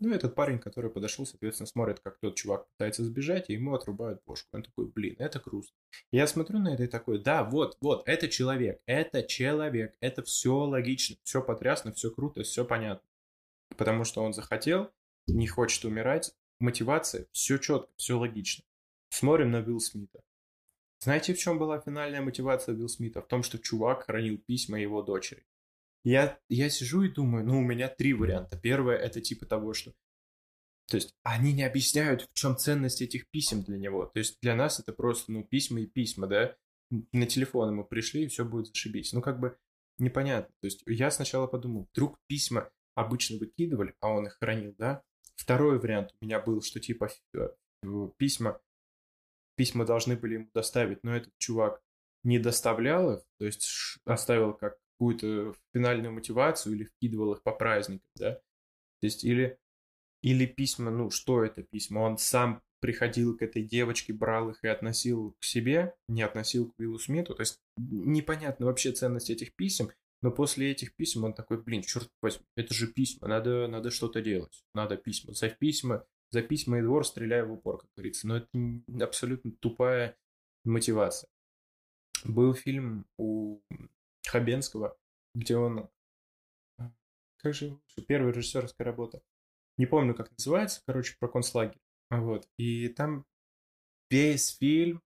Ну, 0.00 0.14
этот 0.14 0.36
парень, 0.36 0.60
который 0.60 0.90
подошел, 0.90 1.26
соответственно, 1.26 1.66
смотрит, 1.66 1.98
как 1.98 2.18
тот 2.20 2.36
чувак 2.36 2.68
пытается 2.68 3.02
сбежать, 3.04 3.50
и 3.50 3.54
ему 3.54 3.74
отрубают 3.74 4.22
бошку. 4.24 4.48
Он 4.52 4.62
такой, 4.62 4.86
блин, 4.86 5.16
это 5.18 5.40
грустно. 5.40 5.74
Я 6.12 6.28
смотрю 6.28 6.60
на 6.60 6.74
это 6.74 6.84
и 6.84 6.86
такой, 6.86 7.18
да, 7.18 7.42
вот, 7.42 7.76
вот, 7.80 8.08
это 8.08 8.28
человек, 8.28 8.80
это 8.86 9.24
человек, 9.24 9.96
это 10.00 10.22
все 10.22 10.54
логично, 10.54 11.16
все 11.24 11.42
потрясно, 11.42 11.92
все 11.92 12.12
круто, 12.12 12.44
все 12.44 12.64
понятно. 12.64 13.08
Потому 13.76 14.04
что 14.04 14.22
он 14.22 14.32
захотел, 14.32 14.92
не 15.26 15.48
хочет 15.48 15.84
умирать, 15.84 16.32
мотивация, 16.60 17.26
все 17.32 17.58
четко, 17.58 17.90
все 17.96 18.16
логично. 18.16 18.64
Смотрим 19.10 19.50
на 19.50 19.62
Билл 19.62 19.80
Смита. 19.80 20.20
Знаете, 21.00 21.34
в 21.34 21.38
чем 21.38 21.58
была 21.58 21.80
финальная 21.80 22.20
мотивация 22.20 22.74
Билл 22.74 22.88
Смита? 22.88 23.20
В 23.20 23.26
том, 23.26 23.42
что 23.42 23.58
чувак 23.58 24.04
хранил 24.04 24.38
письма 24.38 24.80
его 24.80 25.02
дочери. 25.02 25.44
Я, 26.04 26.38
я 26.48 26.70
сижу 26.70 27.02
и 27.02 27.12
думаю, 27.12 27.44
ну, 27.44 27.58
у 27.58 27.62
меня 27.62 27.88
три 27.88 28.14
варианта. 28.14 28.58
Первое, 28.58 28.96
это 28.96 29.20
типа 29.20 29.46
того, 29.46 29.72
что... 29.72 29.92
То 30.88 30.96
есть 30.96 31.14
они 31.22 31.52
не 31.52 31.64
объясняют, 31.64 32.22
в 32.22 32.34
чем 32.34 32.56
ценность 32.56 33.02
этих 33.02 33.28
писем 33.30 33.62
для 33.62 33.76
него. 33.76 34.06
То 34.06 34.18
есть 34.18 34.38
для 34.40 34.54
нас 34.54 34.80
это 34.80 34.92
просто, 34.92 35.32
ну, 35.32 35.44
письма 35.44 35.80
и 35.80 35.86
письма, 35.86 36.26
да? 36.26 36.56
На 37.12 37.26
телефон 37.26 37.74
мы 37.74 37.84
пришли, 37.84 38.24
и 38.24 38.28
все 38.28 38.44
будет 38.44 38.68
зашибись. 38.68 39.12
Ну, 39.12 39.20
как 39.20 39.38
бы 39.38 39.58
непонятно. 39.98 40.54
То 40.60 40.66
есть 40.66 40.82
я 40.86 41.10
сначала 41.10 41.46
подумал, 41.46 41.88
вдруг 41.92 42.18
письма 42.26 42.70
обычно 42.94 43.38
выкидывали, 43.38 43.94
а 44.00 44.10
он 44.10 44.26
их 44.26 44.38
хранил, 44.40 44.74
да? 44.78 45.02
Второй 45.36 45.78
вариант 45.78 46.14
у 46.20 46.24
меня 46.24 46.40
был, 46.40 46.62
что 46.62 46.80
типа 46.80 47.10
э, 47.34 47.48
письма, 48.16 48.60
письма 49.56 49.84
должны 49.84 50.16
были 50.16 50.34
ему 50.34 50.50
доставить, 50.54 51.04
но 51.04 51.16
этот 51.16 51.32
чувак 51.38 51.82
не 52.24 52.38
доставлял 52.38 53.14
их, 53.14 53.20
то 53.38 53.46
есть 53.46 53.68
оставил 54.04 54.52
как 54.52 54.78
какую-то 54.98 55.54
финальную 55.72 56.12
мотивацию 56.12 56.74
или 56.74 56.84
вкидывал 56.84 57.34
их 57.34 57.42
по 57.42 57.52
праздникам, 57.52 58.06
да. 58.16 58.34
То 59.00 59.06
есть 59.06 59.24
или, 59.24 59.58
или 60.22 60.44
письма, 60.46 60.90
ну, 60.90 61.10
что 61.10 61.44
это 61.44 61.62
письма? 61.62 62.00
Он 62.00 62.18
сам 62.18 62.62
приходил 62.80 63.36
к 63.36 63.42
этой 63.42 63.62
девочке, 63.62 64.12
брал 64.12 64.50
их 64.50 64.62
и 64.64 64.68
относил 64.68 65.36
к 65.38 65.44
себе, 65.44 65.94
не 66.08 66.22
относил 66.22 66.70
к 66.70 66.78
Уиллу 66.78 66.98
Смиту. 66.98 67.34
То 67.34 67.42
есть 67.42 67.60
непонятно 67.76 68.66
вообще 68.66 68.92
ценность 68.92 69.30
этих 69.30 69.54
писем, 69.54 69.90
но 70.20 70.32
после 70.32 70.72
этих 70.72 70.94
писем 70.96 71.24
он 71.24 71.32
такой, 71.32 71.62
блин, 71.62 71.82
черт 71.82 72.10
возьми, 72.20 72.44
это 72.56 72.74
же 72.74 72.88
письма, 72.88 73.28
надо, 73.28 73.68
надо 73.68 73.90
что-то 73.90 74.20
делать, 74.20 74.64
надо 74.74 74.96
письма. 74.96 75.32
За 75.32 75.48
письма, 75.48 76.04
за 76.30 76.42
письма 76.42 76.78
и 76.78 76.82
двор 76.82 77.06
стреляю 77.06 77.48
в 77.48 77.52
упор, 77.52 77.78
как 77.78 77.90
говорится. 77.96 78.26
Но 78.26 78.38
это 78.38 79.04
абсолютно 79.04 79.52
тупая 79.52 80.16
мотивация. 80.64 81.30
Был 82.24 82.52
фильм 82.54 83.06
у 83.16 83.60
Хабенского, 84.26 84.96
где 85.34 85.56
он... 85.56 85.88
А, 86.78 86.92
как 87.38 87.54
же 87.54 87.78
первая 88.06 88.32
режиссерская 88.32 88.84
работа? 88.84 89.22
Не 89.76 89.86
помню, 89.86 90.14
как 90.14 90.30
называется, 90.32 90.82
короче, 90.86 91.16
про 91.18 91.28
концлагерь. 91.28 91.80
Вот. 92.10 92.48
И 92.56 92.88
там 92.88 93.26
весь 94.10 94.56
фильм, 94.56 95.02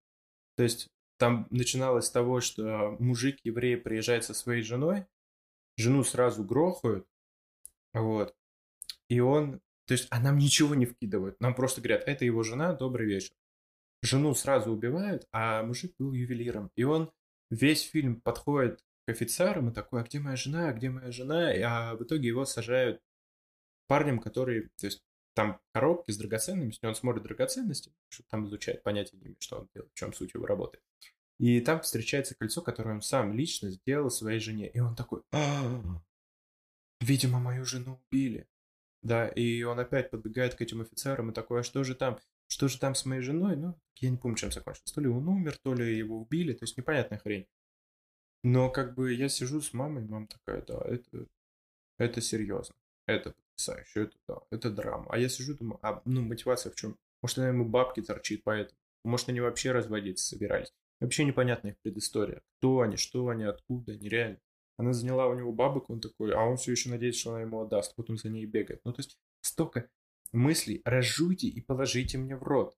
то 0.57 0.63
есть 0.63 0.89
там 1.19 1.47
начиналось 1.51 2.07
с 2.07 2.11
того, 2.11 2.41
что 2.41 2.97
мужик 2.99 3.39
еврей 3.45 3.77
приезжает 3.77 4.25
со 4.25 4.35
своей 4.35 4.63
женой, 4.63 5.07
жену 5.77 6.03
сразу 6.05 6.45
грохают, 6.45 7.07
вот, 7.93 8.35
и 9.09 9.21
он, 9.21 9.61
то 9.87 9.95
есть, 9.95 10.09
а 10.11 10.21
нам 10.21 10.39
ничего 10.39 10.75
не 10.75 10.87
вкидывают, 10.87 11.41
нам 11.41 11.55
просто 11.55 11.81
говорят, 11.81 12.03
это 12.07 12.25
его 12.25 12.43
жена, 12.43 12.73
добрый 12.75 13.07
вечер. 13.07 13.35
Жену 14.03 14.35
сразу 14.35 14.73
убивают, 14.73 15.29
а 15.31 15.63
мужик 15.63 15.95
был 15.97 16.13
ювелиром, 16.13 16.73
и 16.75 16.83
он 16.83 17.13
весь 17.51 17.83
фильм 17.83 18.21
подходит 18.21 18.83
к 19.07 19.11
офицерам 19.11 19.71
и 19.71 19.73
такой, 19.73 20.01
а 20.01 20.05
где 20.05 20.21
моя 20.21 20.37
жена, 20.37 20.69
а 20.69 20.73
где 20.73 20.91
моя 20.91 21.11
жена? 21.11 21.51
А 21.65 21.95
в 21.95 22.03
итоге 22.05 22.29
его 22.29 22.45
сажают 22.45 23.01
парнем, 23.87 24.19
который, 24.19 24.71
то 24.77 24.87
есть 24.87 25.03
там 25.35 25.61
коробки 25.73 26.11
с 26.11 26.19
драгоценностями, 26.19 26.91
он 26.91 26.95
смотрит 26.95 27.23
драгоценности, 27.23 27.93
что 28.09 28.23
там 28.29 28.47
изучает, 28.47 28.83
понятия 28.83 29.17
не 29.17 29.37
что 29.39 29.61
он 29.61 29.69
делает, 29.75 29.93
в 29.93 29.99
чем 29.99 30.13
суть 30.13 30.35
его 30.35 30.47
работы. 30.47 30.79
И 31.39 31.61
там 31.61 31.81
встречается 31.81 32.35
кольцо, 32.35 32.63
которое 32.63 32.95
он 32.95 33.03
сам 33.03 33.33
лично 33.33 33.71
сделал 33.71 34.11
своей 34.11 34.39
жене. 34.39 34.69
И 34.69 34.79
он 34.81 34.95
такой, 34.95 35.23
«А, 35.33 35.83
видимо, 37.01 37.41
мою 37.41 37.65
жену 37.65 38.01
убили. 38.09 38.47
Да, 39.03 39.27
и 39.27 39.63
он 39.65 39.81
опять 39.81 40.11
подбегает 40.11 40.55
к 40.55 40.61
этим 40.61 40.83
офицерам 40.83 41.31
и 41.31 41.35
такой, 41.35 41.61
а 41.61 41.63
что 41.65 41.83
же 41.83 41.97
там? 41.97 42.19
что 42.53 42.69
же 42.69 42.79
там 42.79 42.95
с 42.95 43.07
моей 43.07 43.23
женой, 43.23 43.57
ну, 43.57 43.75
я 43.97 44.11
не 44.11 44.19
помню, 44.19 44.37
чем 44.37 44.53
закончилось. 44.53 44.93
То 44.93 45.01
ли 45.01 45.09
он 45.09 45.27
умер, 45.27 45.57
то 45.63 45.73
ли 45.73 45.97
его 45.97 46.21
убили, 46.21 46.53
то 46.53 46.65
есть 46.65 46.77
непонятная 46.77 47.19
хрень. 47.19 47.47
Но 48.43 48.71
как 48.71 48.95
бы 48.95 49.13
я 49.13 49.29
сижу 49.29 49.61
с 49.61 49.73
мамой, 49.73 50.05
мама 50.05 50.27
такая, 50.27 50.63
да, 50.63 50.83
это, 50.85 51.27
это 51.99 52.21
серьезно, 52.21 52.75
это 53.07 53.33
потрясающе, 53.33 54.03
это 54.03 54.17
да, 54.29 54.41
это 54.51 54.71
драма. 54.71 55.07
А 55.11 55.19
я 55.19 55.29
сижу, 55.29 55.55
думаю, 55.55 55.79
а 55.83 56.03
ну 56.05 56.23
мотивация 56.23 56.73
в 56.73 56.75
чем? 56.75 56.99
Может, 57.23 57.39
она 57.39 57.49
ему 57.49 57.65
бабки 57.65 58.03
торчит, 58.03 58.43
поэтому. 58.43 58.77
Может, 59.05 59.29
они 59.29 59.41
вообще 59.41 59.73
разводиться 59.73 60.25
собирались. 60.25 60.73
Вообще 61.01 61.25
непонятная 61.25 61.73
их 61.73 61.79
предыстория. 61.79 62.43
Кто 62.59 62.81
они, 62.81 62.97
что 62.97 63.29
они, 63.29 63.45
откуда, 63.45 63.97
нереально. 63.97 64.39
Она 64.77 64.93
заняла 64.93 65.27
у 65.29 65.35
него 65.35 65.53
бабок, 65.53 65.91
он 65.91 66.01
такой, 66.01 66.33
а 66.33 66.41
он 66.41 66.57
все 66.57 66.73
еще 66.73 66.89
надеется, 66.89 67.21
что 67.21 67.31
она 67.31 67.43
ему 67.43 67.61
отдаст, 67.61 67.95
вот 67.97 68.11
он 68.11 68.17
за 68.17 68.29
ней 68.29 68.47
бегает. 68.47 68.81
Ну, 68.85 68.93
то 68.93 69.01
есть 69.01 69.19
столько 69.41 69.89
мыслей 70.33 70.81
разжуйте 70.85 71.49
и 71.49 71.61
положите 71.61 72.19
мне 72.19 72.37
в 72.37 72.43
рот. 72.43 72.77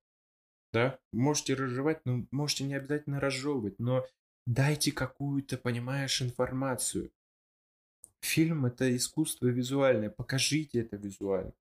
Да, 0.72 0.98
можете 1.12 1.54
разжевать, 1.54 2.04
но 2.04 2.26
можете 2.30 2.64
не 2.64 2.74
обязательно 2.74 3.20
разжевывать, 3.20 3.78
но 3.78 4.04
дайте 4.46 4.92
какую-то, 4.92 5.56
понимаешь, 5.56 6.22
информацию. 6.22 7.12
Фильм— 8.20 8.66
это 8.66 8.94
искусство 8.96 9.48
визуальное, 9.48 10.10
покажите 10.10 10.80
это 10.80 10.96
визуально. 10.96 11.52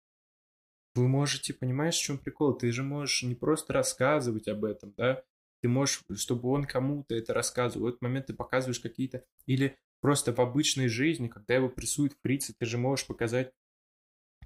Вы 0.96 1.08
можете, 1.08 1.54
понимаешь, 1.54 1.98
в 1.98 2.02
чем 2.02 2.18
прикол? 2.18 2.54
Ты 2.54 2.72
же 2.72 2.84
можешь 2.84 3.24
не 3.24 3.36
просто 3.36 3.74
рассказывать 3.74 4.48
об 4.48 4.64
этом, 4.64 4.94
да? 4.96 5.24
Ты 5.62 5.68
можешь, 5.68 6.04
чтобы 6.16 6.50
он 6.50 6.66
кому-то 6.66 7.16
это 7.16 7.34
рассказывал. 7.34 7.86
В 7.86 7.90
этот 7.90 8.02
момент 8.02 8.28
ты 8.28 8.34
показываешь 8.34 8.80
какие-то... 8.80 9.26
Или 9.46 9.78
просто 10.02 10.34
в 10.34 10.40
обычной 10.40 10.90
жизни, 10.90 11.30
когда 11.30 11.56
его 11.56 11.70
прессуют 11.70 12.16
фрицы, 12.22 12.54
ты 12.54 12.66
же 12.66 12.78
можешь 12.78 13.08
показать 13.08 13.54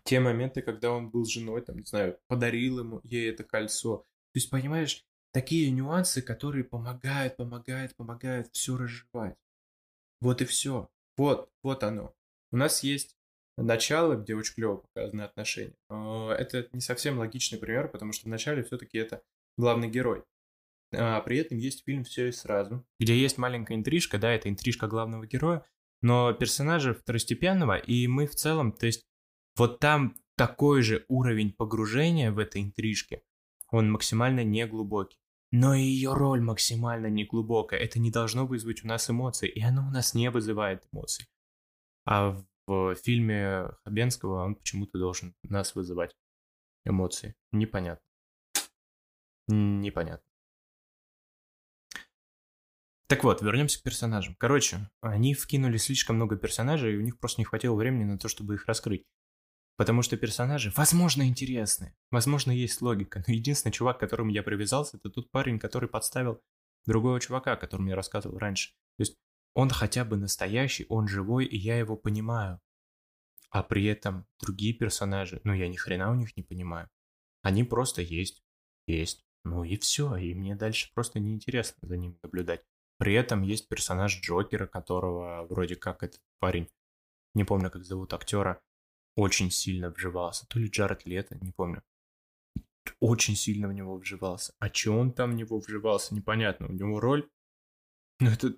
те 0.04 0.20
моменты, 0.22 0.62
когда 0.62 0.92
он 0.92 1.10
был 1.10 1.26
с 1.26 1.30
женой, 1.30 1.62
там, 1.62 1.80
не 1.80 1.86
знаю, 1.86 2.18
подарил 2.28 2.80
ему 2.80 3.02
ей 3.04 3.30
это 3.30 3.44
кольцо. 3.44 3.98
То 3.98 4.06
есть, 4.36 4.50
понимаешь, 4.50 5.06
такие 5.38 5.70
нюансы, 5.70 6.24
которые 6.24 6.64
помогают, 6.64 7.38
помогают, 7.38 7.96
помогают 7.96 8.48
все 8.54 8.76
разжевать. 8.76 9.38
Вот 10.20 10.42
и 10.42 10.46
все. 10.46 10.90
Вот, 11.16 11.52
вот 11.62 11.84
оно. 11.84 12.16
У 12.52 12.58
нас 12.58 12.82
есть 12.82 13.16
начало, 13.56 14.16
где 14.16 14.34
очень 14.34 14.56
клево 14.56 14.78
показаны 14.78 15.22
отношения. 15.22 15.76
Это 15.90 16.68
не 16.74 16.82
совсем 16.82 17.20
логичный 17.20 17.60
пример, 17.60 17.88
потому 17.88 18.14
что 18.14 18.26
в 18.26 18.30
начале 18.30 18.64
все-таки 18.64 18.98
это 18.98 19.22
главный 19.60 19.92
герой. 19.92 20.24
А 20.92 21.22
при 21.22 21.38
этом 21.38 21.60
есть 21.60 21.84
фильм 21.86 22.04
«Все 22.04 22.30
и 22.30 22.32
сразу», 22.32 22.84
где 23.00 23.16
есть 23.16 23.38
маленькая 23.38 23.76
интрижка, 23.76 24.18
да, 24.18 24.32
это 24.32 24.50
интрижка 24.50 24.88
главного 24.88 25.28
героя, 25.28 25.64
но 26.02 26.34
персонажа 26.34 26.96
второстепенного, 26.96 27.78
и 27.78 28.08
мы 28.08 28.26
в 28.26 28.34
целом, 28.34 28.72
то 28.72 28.88
есть 28.88 29.06
вот 29.56 29.78
там 29.78 30.16
такой 30.36 30.82
же 30.82 31.06
уровень 31.08 31.54
погружения 31.54 32.32
в 32.32 32.40
этой 32.40 32.64
интрижке, 32.64 33.22
он 33.70 33.92
максимально 33.92 34.44
неглубокий. 34.44 35.20
Но 35.52 35.74
ее 35.74 36.14
роль 36.14 36.42
максимально 36.42 37.08
неглубокая. 37.08 37.80
Это 37.80 38.00
не 38.00 38.12
должно 38.12 38.46
вызвать 38.46 38.84
у 38.84 38.88
нас 38.88 39.10
эмоции, 39.10 39.48
и 39.48 39.62
оно 39.62 39.88
у 39.88 39.92
нас 39.92 40.14
не 40.14 40.30
вызывает 40.30 40.86
эмоций. 40.92 41.28
А 42.06 42.38
в 42.68 42.96
фильме 42.96 43.70
Хабенского 43.86 44.44
он 44.44 44.56
почему-то 44.56 44.98
должен 44.98 45.36
нас 45.44 45.74
вызывать 45.74 46.16
эмоции. 46.84 47.36
Непонятно. 47.52 48.04
Непонятно. 49.48 50.26
Так 53.08 53.24
вот, 53.24 53.42
вернемся 53.42 53.80
к 53.80 53.84
персонажам. 53.84 54.36
Короче, 54.36 54.90
они 55.00 55.34
вкинули 55.34 55.78
слишком 55.78 56.18
много 56.18 56.36
персонажей, 56.36 56.94
и 56.94 56.98
у 56.98 57.02
них 57.02 57.18
просто 57.20 57.40
не 57.40 57.46
хватило 57.46 57.74
времени 57.74 58.04
на 58.04 58.20
то, 58.20 58.28
чтобы 58.28 58.56
их 58.56 58.66
раскрыть. 58.66 59.06
Потому 59.78 60.02
что 60.02 60.18
персонажи, 60.18 60.74
возможно, 60.76 61.28
интересны. 61.28 61.96
Возможно, 62.10 62.52
есть 62.52 62.82
логика. 62.82 63.24
Но 63.28 63.34
единственный 63.34 63.72
чувак, 63.72 63.98
к 63.98 64.00
которому 64.00 64.32
я 64.32 64.42
привязался, 64.42 64.98
это 64.98 65.12
тот 65.12 65.30
парень, 65.30 65.60
который 65.60 65.88
подставил 65.88 66.42
другого 66.88 67.20
чувака, 67.20 67.54
о 67.54 67.58
котором 67.58 67.86
я 67.86 67.96
рассказывал 67.96 68.40
раньше. 68.40 68.72
То 68.98 69.02
есть 69.02 69.16
он 69.54 69.70
хотя 69.70 70.04
бы 70.04 70.18
настоящий, 70.18 70.88
он 70.90 71.08
живой, 71.08 71.46
и 71.46 71.58
я 71.58 71.78
его 71.78 71.96
понимаю. 71.96 72.60
А 73.52 73.62
при 73.62 73.86
этом 73.86 74.26
другие 74.40 74.74
персонажи, 74.74 75.42
ну 75.44 75.54
я 75.54 75.68
ни 75.68 75.76
хрена 75.76 76.12
у 76.12 76.16
них 76.16 76.36
не 76.36 76.44
понимаю. 76.44 76.90
Они 77.44 77.64
просто 77.64 78.02
есть. 78.02 78.44
Есть. 78.88 79.26
Ну 79.46 79.64
и 79.64 79.78
все, 79.78 80.16
и 80.18 80.34
мне 80.34 80.56
дальше 80.56 80.92
просто 80.94 81.20
неинтересно 81.20 81.88
за 81.88 81.98
ними 81.98 82.18
наблюдать. 82.24 82.64
При 82.98 83.14
этом 83.14 83.44
есть 83.44 83.70
персонаж 83.70 84.20
Джокера, 84.20 84.66
которого 84.66 85.46
вроде 85.48 85.76
как 85.76 86.02
этот 86.04 86.20
парень, 86.40 86.68
не 87.36 87.44
помню, 87.44 87.70
как 87.70 87.86
зовут 87.86 88.14
актера, 88.14 88.60
очень 89.18 89.50
сильно 89.50 89.90
вживался. 89.90 90.46
То 90.48 90.60
ли 90.60 90.70
Джаред 90.70 91.06
Лето, 91.06 91.36
не 91.42 91.52
помню. 91.52 91.82
Очень 93.00 93.36
сильно 93.36 93.68
в 93.68 93.74
него 93.74 93.98
вживался. 93.98 94.54
А 94.60 94.70
че 94.70 94.92
он 94.92 95.12
там 95.12 95.32
в 95.32 95.36
него 95.36 95.60
вживался, 95.60 96.14
непонятно. 96.14 96.68
У 96.68 96.72
него 96.72 97.00
роль, 97.00 97.28
ну 98.20 98.30
это, 98.30 98.54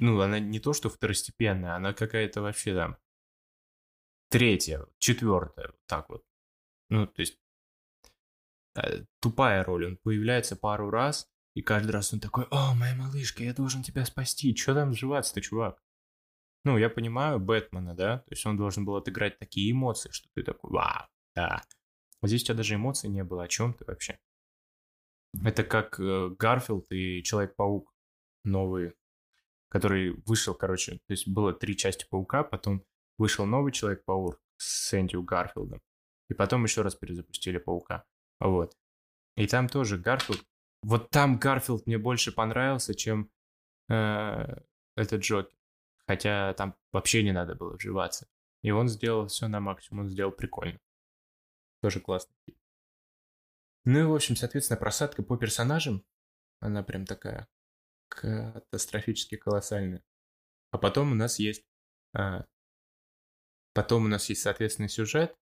ну 0.00 0.18
она 0.20 0.40
не 0.40 0.60
то, 0.60 0.72
что 0.72 0.88
второстепенная, 0.88 1.76
она 1.76 1.92
какая-то 1.92 2.40
вообще 2.40 2.74
там 2.74 2.96
третья, 4.30 4.86
четвертая, 4.98 5.74
так 5.86 6.08
вот. 6.08 6.24
Ну, 6.88 7.06
то 7.06 7.20
есть 7.20 7.38
э, 8.76 9.04
тупая 9.20 9.62
роль. 9.62 9.86
Он 9.86 9.96
появляется 9.98 10.56
пару 10.56 10.88
раз, 10.88 11.30
и 11.54 11.60
каждый 11.60 11.90
раз 11.90 12.14
он 12.14 12.20
такой, 12.20 12.46
о, 12.50 12.74
моя 12.74 12.94
малышка, 12.94 13.44
я 13.44 13.52
должен 13.52 13.82
тебя 13.82 14.06
спасти. 14.06 14.54
Че 14.54 14.72
там 14.72 14.90
вживаться-то, 14.90 15.42
чувак? 15.42 15.82
Ну, 16.68 16.76
я 16.76 16.90
понимаю 16.90 17.40
Бэтмена, 17.40 17.94
да, 17.94 18.18
то 18.18 18.32
есть 18.32 18.44
он 18.44 18.58
должен 18.58 18.84
был 18.84 18.96
отыграть 18.96 19.38
такие 19.38 19.72
эмоции, 19.72 20.10
что 20.12 20.28
ты 20.34 20.42
такой, 20.42 20.70
вау, 20.70 21.06
да. 21.34 21.62
Вот 22.20 22.28
здесь 22.28 22.42
у 22.42 22.44
тебя 22.44 22.56
даже 22.56 22.74
эмоций 22.74 23.08
не 23.08 23.24
было, 23.24 23.44
о 23.44 23.48
чем 23.48 23.72
ты 23.72 23.86
вообще? 23.86 24.18
Это 25.42 25.64
как 25.64 25.98
э, 25.98 26.28
Гарфилд 26.38 26.92
и 26.92 27.22
Человек-паук 27.22 27.90
новый, 28.44 28.92
который 29.70 30.10
вышел, 30.26 30.54
короче, 30.54 30.96
то 31.06 31.12
есть 31.12 31.26
было 31.26 31.54
три 31.54 31.74
части 31.74 32.06
Паука, 32.10 32.44
потом 32.44 32.84
вышел 33.16 33.46
новый 33.46 33.72
Человек-паук 33.72 34.38
с 34.58 34.92
Эндрю 34.92 35.22
Гарфилдом, 35.22 35.80
и 36.28 36.34
потом 36.34 36.64
еще 36.64 36.82
раз 36.82 36.94
перезапустили 36.94 37.56
Паука, 37.56 38.04
вот. 38.40 38.76
И 39.36 39.46
там 39.46 39.70
тоже 39.70 39.96
Гарфилд, 39.96 40.44
вот 40.82 41.08
там 41.08 41.38
Гарфилд 41.38 41.86
мне 41.86 41.96
больше 41.96 42.30
понравился, 42.30 42.94
чем 42.94 43.30
э, 43.88 44.60
этот 44.96 45.22
Джокер. 45.22 45.57
Хотя 46.08 46.54
там 46.54 46.74
вообще 46.90 47.22
не 47.22 47.32
надо 47.32 47.54
было 47.54 47.76
вживаться. 47.76 48.26
И 48.62 48.70
он 48.70 48.88
сделал 48.88 49.26
все 49.26 49.46
на 49.46 49.60
максимум, 49.60 50.06
он 50.06 50.08
сделал 50.08 50.32
прикольно. 50.32 50.80
Тоже 51.82 52.00
фильм. 52.00 52.58
Ну 53.84 54.00
и, 54.00 54.04
в 54.04 54.14
общем, 54.14 54.34
соответственно, 54.34 54.80
просадка 54.80 55.22
по 55.22 55.36
персонажам, 55.36 56.02
она 56.60 56.82
прям 56.82 57.04
такая 57.04 57.46
катастрофически 58.08 59.36
колоссальная. 59.36 60.02
А 60.70 60.78
потом 60.78 61.12
у 61.12 61.14
нас 61.14 61.38
есть... 61.38 61.64
А, 62.14 62.46
потом 63.74 64.06
у 64.06 64.08
нас 64.08 64.30
есть, 64.30 64.40
соответственно, 64.40 64.88
сюжет. 64.88 65.36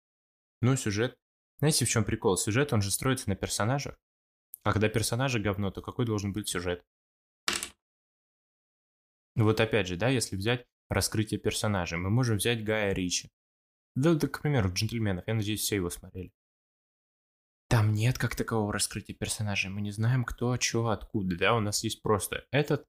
Ну, 0.61 0.77
сюжет... 0.77 1.17
Знаете, 1.59 1.83
в 1.83 1.89
чем 1.89 2.05
прикол? 2.05 2.37
Сюжет, 2.37 2.71
он 2.71 2.81
же 2.81 2.89
строится 2.89 3.29
на 3.29 3.35
персонажах. 3.35 3.99
А 4.63 4.71
когда 4.71 4.87
персонажи 4.87 5.39
говно, 5.39 5.71
то 5.71 5.81
какой 5.81 6.05
должен 6.05 6.31
быть 6.31 6.47
сюжет? 6.47 6.85
Вот 9.35 9.59
опять 9.59 9.87
же, 9.87 9.95
да, 9.95 10.09
если 10.09 10.35
взять 10.35 10.65
раскрытие 10.89 11.39
персонажа, 11.39 11.97
мы 11.97 12.09
можем 12.09 12.37
взять 12.37 12.63
Гая 12.63 12.93
Ричи. 12.93 13.29
Да, 13.95 14.13
да, 14.15 14.27
к 14.27 14.41
примеру, 14.41 14.71
«Джентльменов», 14.71 15.27
я 15.27 15.33
надеюсь, 15.33 15.61
все 15.61 15.75
его 15.75 15.89
смотрели. 15.89 16.31
Там 17.67 17.93
нет 17.93 18.17
как 18.17 18.35
такового 18.35 18.71
раскрытия 18.71 19.15
персонажей, 19.15 19.71
мы 19.71 19.81
не 19.81 19.91
знаем 19.91 20.25
кто, 20.25 20.59
что, 20.59 20.89
откуда, 20.89 21.35
да, 21.37 21.55
у 21.55 21.59
нас 21.59 21.83
есть 21.83 22.01
просто 22.01 22.45
этот 22.51 22.85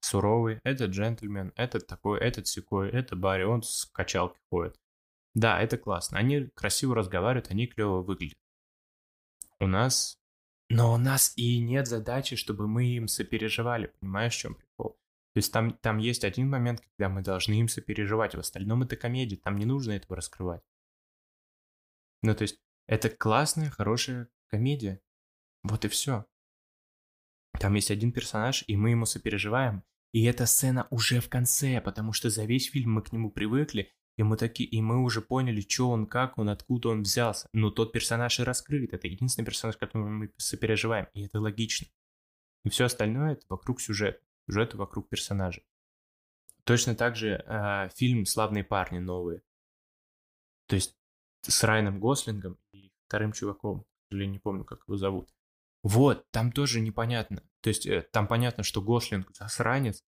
суровый, 0.00 0.60
этот 0.64 0.90
джентльмен, 0.90 1.52
этот 1.56 1.86
такой, 1.86 2.20
этот 2.20 2.46
секой, 2.46 2.90
это 2.90 3.16
Барри, 3.16 3.42
он 3.42 3.62
с 3.62 3.86
качалки 3.86 4.38
ходит. 4.50 4.76
Да, 5.34 5.60
это 5.60 5.78
классно, 5.78 6.18
они 6.18 6.48
красиво 6.54 6.94
разговаривают, 6.94 7.50
они 7.50 7.66
клево 7.66 8.02
выглядят. 8.02 8.38
У 9.58 9.66
нас... 9.66 10.16
Но 10.68 10.94
у 10.94 10.96
нас 10.96 11.32
и 11.36 11.58
нет 11.58 11.88
задачи, 11.88 12.36
чтобы 12.36 12.68
мы 12.68 12.86
им 12.86 13.08
сопереживали, 13.08 13.92
понимаешь, 13.98 14.36
в 14.36 14.38
чем 14.38 14.54
прикол? 14.54 14.99
То 15.32 15.38
есть 15.38 15.52
там, 15.52 15.72
там 15.74 15.98
есть 15.98 16.24
один 16.24 16.48
момент, 16.50 16.80
когда 16.80 17.08
мы 17.08 17.22
должны 17.22 17.54
им 17.54 17.68
сопереживать. 17.68 18.34
В 18.34 18.40
остальном 18.40 18.82
это 18.82 18.96
комедия, 18.96 19.36
там 19.36 19.56
не 19.56 19.64
нужно 19.64 19.92
этого 19.92 20.16
раскрывать. 20.16 20.62
Ну, 22.22 22.34
то 22.34 22.42
есть 22.42 22.60
это 22.86 23.08
классная, 23.08 23.70
хорошая 23.70 24.28
комедия. 24.48 25.00
Вот 25.62 25.84
и 25.84 25.88
все. 25.88 26.26
Там 27.60 27.74
есть 27.74 27.90
один 27.92 28.12
персонаж, 28.12 28.64
и 28.66 28.76
мы 28.76 28.90
ему 28.90 29.06
сопереживаем. 29.06 29.84
И 30.12 30.24
эта 30.24 30.46
сцена 30.46 30.88
уже 30.90 31.20
в 31.20 31.28
конце, 31.28 31.80
потому 31.80 32.12
что 32.12 32.28
за 32.28 32.44
весь 32.44 32.68
фильм 32.68 32.94
мы 32.94 33.02
к 33.02 33.12
нему 33.12 33.30
привыкли, 33.30 33.92
и 34.16 34.24
мы, 34.24 34.36
таки, 34.36 34.64
и 34.64 34.82
мы 34.82 34.98
уже 34.98 35.20
поняли, 35.20 35.60
что 35.60 35.90
он, 35.90 36.06
как 36.06 36.38
он, 36.38 36.48
откуда 36.48 36.88
он 36.88 37.02
взялся. 37.02 37.48
Но 37.52 37.70
тот 37.70 37.92
персонаж 37.92 38.40
и 38.40 38.42
раскрыт. 38.42 38.92
Это 38.92 39.06
единственный 39.06 39.44
персонаж, 39.44 39.76
которому 39.76 40.10
мы 40.10 40.32
сопереживаем. 40.36 41.06
И 41.14 41.22
это 41.22 41.40
логично. 41.40 41.86
И 42.64 42.68
все 42.68 42.86
остальное 42.86 43.32
это 43.34 43.46
вокруг 43.48 43.80
сюжета 43.80 44.20
сюжету 44.50 44.78
вокруг 44.78 45.08
персонажей. 45.08 45.64
Точно 46.64 46.94
так 46.94 47.16
же 47.16 47.42
э, 47.46 47.88
фильм 47.96 48.26
«Славные 48.26 48.64
парни» 48.64 48.98
новые. 48.98 49.42
То 50.66 50.76
есть 50.76 50.96
с 51.42 51.64
Райаном 51.64 52.00
Гослингом 52.00 52.58
и 52.72 52.92
вторым 53.06 53.32
чуваком, 53.32 53.84
или 54.10 54.26
не 54.26 54.38
помню, 54.38 54.64
как 54.64 54.80
его 54.86 54.96
зовут. 54.96 55.32
Вот, 55.82 56.30
там 56.30 56.52
тоже 56.52 56.80
непонятно. 56.80 57.42
То 57.62 57.68
есть 57.70 57.86
э, 57.86 58.02
там 58.12 58.26
понятно, 58.28 58.62
что 58.62 58.82
Гослинг 58.82 59.30
засранец, 59.34 60.04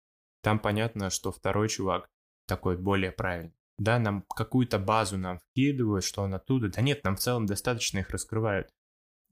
там 0.41 0.59
понятно, 0.59 1.09
что 1.09 1.31
второй 1.31 1.67
чувак 1.67 2.09
такой 2.45 2.77
более 2.77 3.11
правильный. 3.11 3.53
Да, 3.77 3.99
нам 3.99 4.23
какую-то 4.23 4.79
базу 4.79 5.17
нам 5.17 5.39
вкидывают, 5.39 6.03
что 6.03 6.23
он 6.23 6.33
оттуда. 6.33 6.69
Да 6.69 6.81
нет, 6.81 7.03
нам 7.03 7.15
в 7.15 7.19
целом 7.19 7.45
достаточно 7.45 7.99
их 7.99 8.09
раскрывают. 8.09 8.69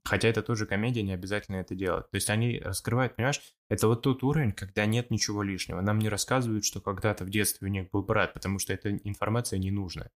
Хотя 0.06 0.28
это 0.28 0.40
тоже 0.40 0.66
комедия, 0.66 1.02
не 1.02 1.12
обязательно 1.12 1.56
это 1.56 1.74
делать. 1.74 2.08
То 2.10 2.14
есть 2.14 2.30
они 2.30 2.60
раскрывают, 2.60 3.16
понимаешь, 3.16 3.40
это 3.68 3.88
вот 3.88 4.02
тот 4.02 4.22
уровень, 4.22 4.52
когда 4.52 4.86
нет 4.86 5.10
ничего 5.10 5.42
лишнего. 5.42 5.80
Нам 5.80 5.98
не 5.98 6.08
рассказывают, 6.08 6.64
что 6.64 6.80
когда-то 6.80 7.24
в 7.24 7.30
детстве 7.30 7.66
у 7.66 7.70
них 7.70 7.90
был 7.90 8.04
брат, 8.04 8.32
потому 8.32 8.60
что 8.60 8.72
эта 8.72 8.96
информация 8.98 9.58
не 9.58 9.72
нужна. 9.72 10.08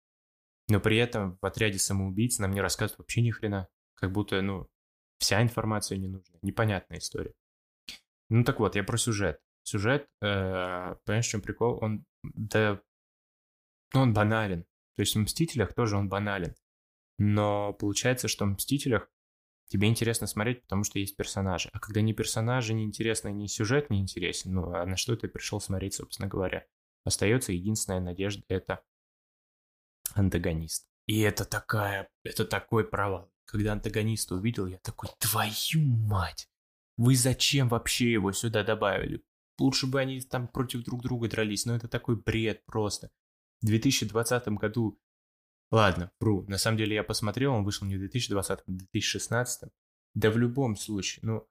Но 0.68 0.80
при 0.80 0.98
этом 0.98 1.40
в 1.42 1.46
отряде 1.46 1.80
самоубийц 1.80 2.38
нам 2.38 2.52
не 2.52 2.62
рассказывают 2.62 3.00
вообще 3.00 3.22
ни 3.22 3.32
хрена. 3.32 3.68
Как 3.96 4.12
будто, 4.12 4.40
ну, 4.44 4.70
вся 5.18 5.42
информация 5.42 5.98
не 5.98 6.08
нужна. 6.08 6.38
Непонятная 6.44 7.00
история. 7.00 7.34
Ну 8.30 8.44
так 8.44 8.60
вот, 8.60 8.76
я 8.76 8.84
про 8.84 8.98
сюжет. 8.98 9.42
Сюжет, 9.64 10.08
э, 10.22 10.96
понимаешь, 11.04 11.26
в 11.26 11.30
чем 11.30 11.42
прикол? 11.42 11.80
Он, 11.82 12.06
да, 12.24 12.80
ну, 13.96 14.02
он 14.02 14.14
банален. 14.14 14.66
То 14.96 15.02
есть 15.02 15.16
в 15.16 15.20
«Мстителях» 15.20 15.74
тоже 15.74 15.98
он 15.98 16.10
банален. 16.10 16.54
Но 17.18 17.74
получается, 17.74 18.28
что 18.28 18.46
в 18.46 18.50
«Мстителях» 18.50 19.10
тебе 19.70 19.88
интересно 19.88 20.28
смотреть, 20.28 20.64
потому 20.64 20.84
что 20.84 21.00
есть 21.00 21.16
персонажи. 21.16 21.70
А 21.72 21.80
когда 21.80 22.02
ни 22.02 22.12
персонажи 22.12 22.74
не 22.74 22.84
интересны, 22.84 23.30
ни 23.30 23.48
сюжет 23.48 23.90
не 23.90 24.00
интересен, 24.00 24.54
ну, 24.54 24.74
а 24.74 24.86
на 24.86 24.98
что 24.98 25.16
ты 25.16 25.28
пришел 25.28 25.62
смотреть, 25.62 25.94
собственно 25.94 26.28
говоря? 26.28 26.66
Остается 27.06 27.54
единственная 27.54 28.02
надежда– 28.02 28.44
это 28.50 28.84
антагонист. 30.14 30.88
И 31.06 31.22
это 31.22 31.46
такая, 31.46 32.10
это 32.24 32.46
такой 32.46 32.84
провал. 32.84 33.32
Когда 33.46 33.74
антагониста 33.74 34.36
увидел, 34.36 34.68
я 34.68 34.78
такой, 34.80 35.10
твою 35.18 35.82
мать! 35.84 36.50
Вы 36.98 37.16
зачем 37.16 37.70
вообще 37.70 38.12
его 38.12 38.32
сюда 38.32 38.64
добавили? 38.64 39.24
Лучше 39.58 39.88
бы 39.88 40.00
они 40.00 40.22
там 40.22 40.48
против 40.48 40.84
друг 40.84 41.02
друга 41.02 41.30
дрались, 41.30 41.66
но 41.66 41.76
это 41.76 41.88
такой 41.88 42.16
бред 42.16 42.66
просто. 42.66 43.10
В 43.62 43.66
2020 43.66 44.48
году 44.50 45.00
Ладно, 45.72 46.12
вру. 46.20 46.46
На 46.48 46.58
самом 46.58 46.78
деле 46.78 46.96
я 46.96 47.04
посмотрел, 47.04 47.54
он 47.54 47.64
вышел 47.64 47.86
не 47.86 47.96
в 47.96 48.00
2020, 48.00 48.60
а 48.60 48.64
в 48.66 48.76
2016. 48.76 49.70
Да 50.16 50.32
в 50.32 50.38
любом 50.38 50.76
случае, 50.76 51.22
ну, 51.24 51.48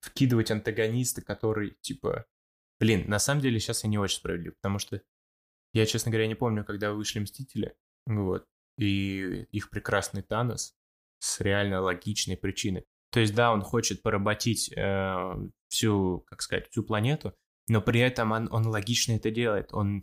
вкидывать 0.00 0.50
антагониста, 0.50 1.22
который, 1.22 1.76
типа... 1.80 2.26
Блин, 2.80 3.08
на 3.08 3.18
самом 3.18 3.40
деле 3.40 3.60
сейчас 3.60 3.84
я 3.84 3.90
не 3.90 3.98
очень 3.98 4.16
справедлив, 4.16 4.56
потому 4.56 4.78
что 4.78 5.00
я, 5.72 5.86
честно 5.86 6.10
говоря, 6.10 6.26
не 6.26 6.34
помню, 6.34 6.64
когда 6.64 6.92
вышли 6.92 7.20
Мстители, 7.20 7.76
вот, 8.06 8.46
и 8.78 9.46
их 9.52 9.70
прекрасный 9.70 10.22
Танос 10.22 10.74
с 11.20 11.40
реально 11.40 11.80
логичной 11.80 12.36
причиной. 12.36 12.84
То 13.10 13.20
есть, 13.20 13.34
да, 13.34 13.52
он 13.52 13.62
хочет 13.62 14.02
поработить 14.02 14.72
э, 14.72 15.34
всю, 15.68 16.24
как 16.26 16.42
сказать, 16.42 16.68
всю 16.70 16.82
планету, 16.82 17.34
но 17.68 17.80
при 17.80 18.00
этом 18.00 18.32
он, 18.32 18.48
он 18.52 18.66
логично 18.66 19.12
это 19.12 19.30
делает. 19.30 19.72
Он 19.72 20.02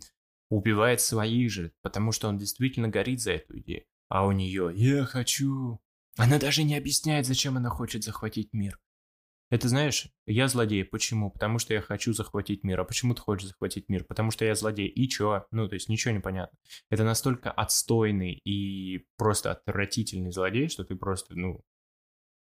убивает 0.52 1.00
своих 1.00 1.50
же, 1.50 1.72
потому 1.82 2.12
что 2.12 2.28
он 2.28 2.36
действительно 2.36 2.88
горит 2.88 3.20
за 3.20 3.32
эту 3.32 3.58
идею. 3.58 3.84
А 4.08 4.26
у 4.26 4.32
нее 4.32 4.70
«я 4.74 5.04
хочу». 5.04 5.80
Она 6.18 6.38
даже 6.38 6.62
не 6.62 6.76
объясняет, 6.76 7.26
зачем 7.26 7.56
она 7.56 7.70
хочет 7.70 8.04
захватить 8.04 8.52
мир. 8.52 8.78
Это 9.48 9.68
знаешь, 9.68 10.08
я 10.26 10.48
злодей. 10.48 10.84
Почему? 10.84 11.30
Потому 11.30 11.58
что 11.58 11.72
я 11.72 11.80
хочу 11.80 12.12
захватить 12.12 12.64
мир. 12.64 12.80
А 12.80 12.84
почему 12.84 13.14
ты 13.14 13.22
хочешь 13.22 13.48
захватить 13.48 13.88
мир? 13.88 14.04
Потому 14.04 14.30
что 14.30 14.44
я 14.44 14.54
злодей. 14.54 14.88
И 14.88 15.08
чё? 15.08 15.46
Ну, 15.50 15.68
то 15.68 15.74
есть 15.74 15.88
ничего 15.88 16.12
не 16.12 16.20
понятно. 16.20 16.58
Это 16.90 17.04
настолько 17.04 17.50
отстойный 17.50 18.32
и 18.44 19.06
просто 19.16 19.52
отвратительный 19.52 20.32
злодей, 20.32 20.68
что 20.68 20.84
ты 20.84 20.96
просто, 20.96 21.34
ну, 21.34 21.62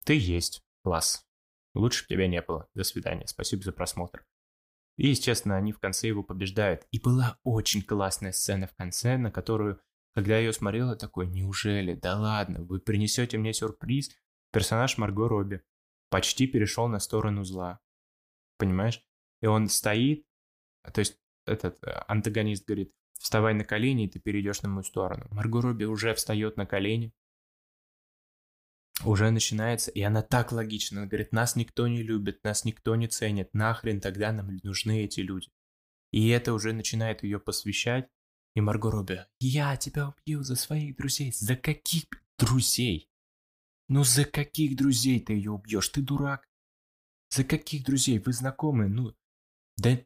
ты 0.04 0.18
есть. 0.18 0.62
Класс. 0.84 1.28
Лучше 1.76 2.04
бы 2.04 2.16
тебя 2.16 2.28
не 2.28 2.42
было. 2.42 2.68
До 2.74 2.84
свидания. 2.84 3.28
Спасибо 3.28 3.64
за 3.64 3.72
просмотр. 3.72 4.24
И, 5.00 5.08
естественно, 5.08 5.56
они 5.56 5.72
в 5.72 5.80
конце 5.80 6.10
его 6.10 6.24
побеждают. 6.24 6.86
И 6.92 7.00
была 7.00 7.40
очень 7.46 7.82
классная 7.82 8.34
сцена 8.34 8.68
в 8.68 8.76
конце, 8.76 9.16
на 9.18 9.32
которую, 9.32 9.80
когда 10.14 10.34
я 10.34 10.40
ее 10.40 10.52
смотрел, 10.52 10.90
я 10.90 10.96
такой, 10.98 11.26
неужели, 11.26 11.94
да 11.94 12.20
ладно, 12.20 12.62
вы 12.64 12.82
принесете 12.82 13.38
мне 13.38 13.54
сюрприз? 13.54 14.12
Персонаж 14.52 14.98
Марго 14.98 15.30
Робби 15.30 15.62
почти 16.10 16.48
перешел 16.48 16.90
на 16.90 17.00
сторону 17.00 17.46
зла. 17.46 17.80
Понимаешь? 18.58 19.02
И 19.42 19.46
он 19.46 19.70
стоит, 19.70 20.26
то 20.94 21.00
есть 21.00 21.18
этот 21.46 21.82
э, 21.86 21.92
антагонист 22.10 22.66
говорит, 22.66 22.94
вставай 23.18 23.54
на 23.54 23.64
колени, 23.64 24.04
и 24.04 24.10
ты 24.10 24.20
перейдешь 24.20 24.64
на 24.64 24.68
мою 24.68 24.84
сторону. 24.84 25.28
Марго 25.32 25.62
Робби 25.62 25.86
уже 25.86 26.14
встает 26.14 26.58
на 26.58 26.66
колени, 26.66 27.14
уже 29.04 29.32
начинается, 29.32 29.92
и 29.92 30.02
она 30.02 30.22
так 30.22 30.52
логична. 30.52 31.02
Она 31.02 31.08
говорит, 31.08 31.32
нас 31.32 31.56
никто 31.56 31.88
не 31.88 32.04
любит, 32.04 32.44
нас 32.44 32.66
никто 32.66 32.96
не 32.96 33.08
ценит, 33.08 33.54
нахрен 33.54 34.02
тогда 34.02 34.32
нам 34.32 34.58
нужны 34.64 35.04
эти 35.04 35.22
люди. 35.22 35.50
И 36.12 36.30
это 36.30 36.54
уже 36.54 36.74
начинает 36.74 37.24
ее 37.24 37.40
посвящать. 37.40 38.10
И 38.56 38.62
Марго 38.62 38.90
Робби, 38.90 39.26
я 39.40 39.78
тебя 39.78 40.10
убью 40.10 40.44
за 40.44 40.56
своих 40.56 40.98
друзей. 40.98 41.32
За 41.32 41.56
каких 41.56 42.06
друзей? 42.38 43.10
Ну 43.88 44.04
за 44.04 44.26
каких 44.26 44.76
друзей 44.76 45.20
ты 45.20 45.34
ее 45.34 45.52
убьешь? 45.52 45.90
Ты 45.90 46.02
дурак. 46.02 46.48
За 47.30 47.44
каких 47.44 47.86
друзей? 47.86 48.20
Вы 48.20 48.34
знакомы? 48.34 48.88
Ну, 48.88 49.14
да 49.78 50.00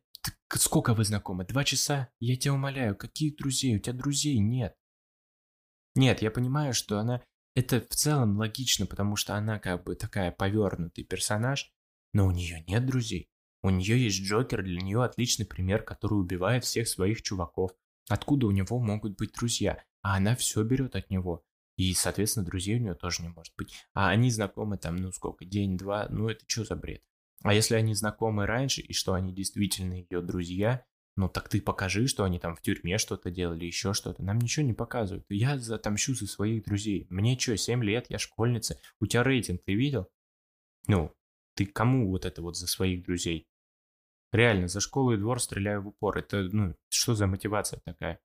сколько 0.53 0.93
вы 0.93 1.03
знакомы? 1.03 1.45
Два 1.45 1.63
часа? 1.63 2.09
Я 2.19 2.35
тебя 2.35 2.53
умоляю, 2.53 2.95
каких 2.95 3.37
друзей? 3.37 3.75
У 3.75 3.79
тебя 3.79 3.93
друзей 3.93 4.39
нет. 4.39 4.75
Нет, 5.95 6.21
я 6.21 6.31
понимаю, 6.31 6.73
что 6.73 6.99
она 6.99 7.23
это 7.55 7.81
в 7.81 7.95
целом 7.95 8.37
логично, 8.37 8.85
потому 8.85 9.15
что 9.15 9.35
она 9.35 9.59
как 9.59 9.83
бы 9.83 9.95
такая 9.95 10.31
повернутый 10.31 11.03
персонаж, 11.03 11.71
но 12.13 12.27
у 12.27 12.31
нее 12.31 12.63
нет 12.67 12.85
друзей. 12.85 13.29
У 13.61 13.69
нее 13.69 14.03
есть 14.03 14.21
Джокер, 14.21 14.63
для 14.63 14.81
нее 14.81 15.03
отличный 15.03 15.45
пример, 15.45 15.83
который 15.83 16.15
убивает 16.15 16.65
всех 16.65 16.87
своих 16.87 17.21
чуваков. 17.21 17.71
Откуда 18.09 18.47
у 18.47 18.51
него 18.51 18.79
могут 18.79 19.15
быть 19.17 19.33
друзья? 19.33 19.81
А 20.01 20.17
она 20.17 20.35
все 20.35 20.63
берет 20.63 20.95
от 20.95 21.09
него. 21.09 21.45
И, 21.77 21.93
соответственно, 21.93 22.45
друзей 22.45 22.75
у 22.75 22.79
нее 22.79 22.93
тоже 22.93 23.21
не 23.23 23.29
может 23.29 23.53
быть. 23.55 23.73
А 23.93 24.09
они 24.09 24.29
знакомы 24.29 24.77
там, 24.77 24.97
ну 24.97 25.11
сколько, 25.11 25.45
день-два, 25.45 26.07
ну 26.09 26.29
это 26.29 26.43
что 26.47 26.65
за 26.65 26.75
бред? 26.75 27.03
А 27.41 27.53
если 27.53 27.75
они 27.75 27.93
знакомы 27.93 28.45
раньше, 28.45 28.81
и 28.81 28.93
что 28.93 29.13
они 29.13 29.33
действительно 29.33 29.93
ее 29.93 30.21
друзья, 30.21 30.85
ну 31.15 31.29
так 31.29 31.49
ты 31.49 31.61
покажи, 31.61 32.07
что 32.07 32.23
они 32.23 32.39
там 32.39 32.55
в 32.55 32.61
тюрьме 32.61 32.97
что-то 32.97 33.29
делали, 33.29 33.65
еще 33.65 33.93
что-то. 33.93 34.23
Нам 34.23 34.39
ничего 34.39 34.65
не 34.65 34.73
показывают. 34.73 35.25
Я 35.29 35.59
затомщу 35.59 36.15
за 36.15 36.27
своих 36.27 36.63
друзей. 36.63 37.05
Мне 37.09 37.37
что, 37.37 37.55
7 37.55 37.83
лет, 37.83 38.07
я 38.09 38.17
школьница. 38.17 38.79
У 38.99 39.05
тебя 39.05 39.23
рейтинг, 39.23 39.63
ты 39.63 39.75
видел? 39.75 40.09
Ну, 40.87 41.15
ты 41.55 41.65
кому 41.65 42.09
вот 42.09 42.25
это 42.25 42.41
вот 42.41 42.57
за 42.57 42.67
своих 42.67 43.03
друзей? 43.03 43.47
Реально, 44.31 44.67
за 44.67 44.79
школу 44.79 45.13
и 45.13 45.17
двор 45.17 45.39
стреляю 45.39 45.83
в 45.83 45.87
упор. 45.89 46.17
Это, 46.17 46.49
ну, 46.51 46.75
что 46.89 47.13
за 47.13 47.27
мотивация 47.27 47.79
такая? 47.85 48.19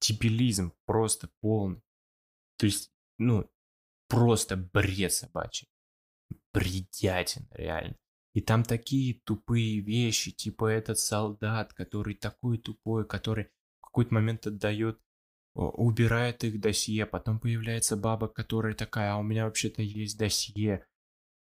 Дебилизм 0.00 0.72
просто 0.86 1.28
полный. 1.40 1.82
То 2.56 2.66
есть, 2.66 2.92
ну, 3.18 3.50
просто 4.06 4.56
бред 4.56 5.12
собачий. 5.12 5.68
Бредятин, 6.52 7.48
реально. 7.50 7.96
И 8.32 8.40
там 8.40 8.62
такие 8.62 9.20
тупые 9.24 9.80
вещи, 9.80 10.30
типа 10.30 10.66
этот 10.66 10.98
солдат, 10.98 11.72
который 11.72 12.14
такой 12.14 12.58
тупой, 12.58 13.06
который 13.06 13.46
в 13.80 13.86
какой-то 13.86 14.14
момент 14.14 14.46
отдает, 14.46 15.00
убирает 15.54 16.44
их 16.44 16.60
досье, 16.60 17.06
потом 17.06 17.40
появляется 17.40 17.96
баба, 17.96 18.28
которая 18.28 18.74
такая, 18.74 19.12
а 19.12 19.16
у 19.16 19.22
меня 19.22 19.46
вообще-то 19.46 19.82
есть 19.82 20.16
досье. 20.16 20.86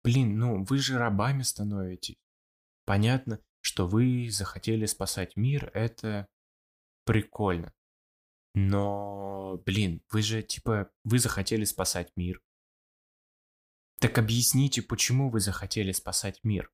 Блин, 0.03 0.37
ну 0.37 0.63
вы 0.65 0.77
же 0.79 0.97
рабами 0.97 1.43
становитесь. 1.43 2.17
Понятно, 2.85 3.39
что 3.61 3.87
вы 3.87 4.29
захотели 4.29 4.85
спасать 4.85 5.35
мир, 5.37 5.71
это 5.73 6.27
прикольно. 7.05 7.73
Но, 8.53 9.61
блин, 9.65 10.01
вы 10.11 10.21
же, 10.21 10.41
типа, 10.41 10.89
вы 11.03 11.19
захотели 11.19 11.65
спасать 11.65 12.11
мир. 12.15 12.41
Так 13.99 14.17
объясните, 14.17 14.81
почему 14.81 15.29
вы 15.29 15.39
захотели 15.39 15.91
спасать 15.91 16.39
мир? 16.43 16.71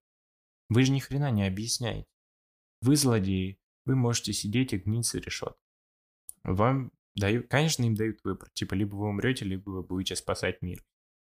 Вы 0.69 0.83
же 0.83 0.91
ни 0.91 0.99
хрена 0.99 1.31
не 1.31 1.45
объясняете. 1.45 2.07
Вы 2.81 2.95
злодеи, 2.95 3.59
вы 3.85 3.95
можете 3.95 4.33
сидеть 4.33 4.73
и 4.73 4.77
гнить 4.77 5.05
за 5.05 5.19
решет. 5.19 5.55
Вам 6.43 6.91
дают, 7.15 7.47
конечно, 7.47 7.83
им 7.83 7.95
дают 7.95 8.19
выбор, 8.23 8.49
типа 8.51 8.73
либо 8.73 8.95
вы 8.95 9.07
умрете, 9.07 9.45
либо 9.45 9.69
вы 9.69 9.83
будете 9.83 10.15
спасать 10.15 10.61
мир. 10.61 10.83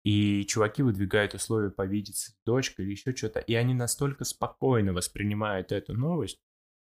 И 0.04 0.46
чуваки 0.46 0.82
выдвигают 0.82 1.34
условия 1.34 1.70
повидеться 1.70 2.30
с 2.30 2.36
дочкой 2.46 2.84
или 2.84 2.92
еще 2.92 3.14
что-то, 3.14 3.40
и 3.40 3.54
они 3.54 3.74
настолько 3.74 4.24
спокойно 4.24 4.92
воспринимают 4.92 5.72
эту 5.72 5.92
новость, 5.94 6.40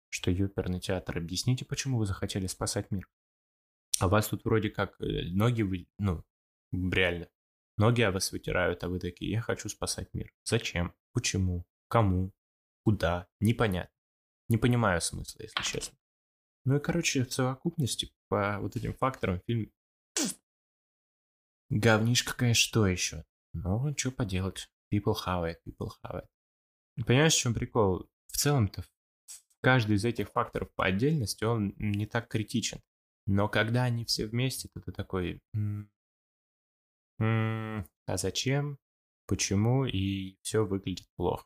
что 0.09 0.31
ёперный 0.31 0.79
театр, 0.79 1.17
объясните, 1.17 1.65
почему 1.65 1.97
вы 1.97 2.05
захотели 2.05 2.47
спасать 2.47 2.89
мир. 2.91 3.07
А 3.99 4.07
вас 4.07 4.27
тут 4.29 4.43
вроде 4.45 4.69
как 4.69 4.99
э, 4.99 5.29
ноги 5.29 5.61
вы, 5.61 5.87
ну, 5.99 6.23
реально, 6.71 7.27
Ноги 7.77 8.01
о 8.01 8.11
вас 8.11 8.31
вытирают, 8.31 8.83
а 8.83 8.89
вы 8.89 8.99
такие, 8.99 9.31
я 9.31 9.41
хочу 9.41 9.69
спасать 9.69 10.13
мир. 10.13 10.31
Зачем? 10.43 10.93
Почему? 11.11 11.65
Кому? 11.87 12.31
Куда? 12.83 13.27
Непонятно. 13.39 13.93
Не 14.49 14.57
понимаю 14.57 15.01
смысла, 15.01 15.41
если 15.41 15.63
честно. 15.63 15.97
Ну 16.65 16.77
и, 16.77 16.79
короче, 16.79 17.25
в 17.25 17.33
совокупности 17.33 18.13
по 18.27 18.59
вот 18.59 18.75
этим 18.75 18.93
факторам 18.93 19.41
фильм... 19.47 19.71
Говнишко, 21.69 22.35
конечно, 22.35 22.67
что 22.67 22.87
еще? 22.87 23.25
Но 23.53 23.93
что 23.97 24.11
поделать. 24.11 24.69
People 24.93 25.15
have 25.25 25.43
it, 25.43 25.57
people 25.67 25.89
have 26.03 26.23
it. 26.23 27.05
Понимаешь, 27.05 27.33
в 27.33 27.39
чем 27.39 27.53
прикол? 27.53 28.09
В 28.27 28.37
целом-то 28.37 28.83
каждый 29.61 29.95
из 29.95 30.05
этих 30.05 30.29
факторов 30.29 30.69
по 30.75 30.85
отдельности, 30.85 31.45
он 31.45 31.73
не 31.77 32.05
так 32.05 32.27
критичен. 32.27 32.81
Но 33.25 33.47
когда 33.47 33.83
они 33.83 34.05
все 34.05 34.27
вместе, 34.27 34.69
то 34.73 34.81
ты 34.81 34.91
такой... 34.91 35.41
М 37.19 37.81
-м 37.81 37.85
а 38.05 38.17
зачем? 38.17 38.77
Почему? 39.25 39.85
И 39.85 40.37
все 40.41 40.65
выглядит 40.65 41.07
плохо. 41.15 41.45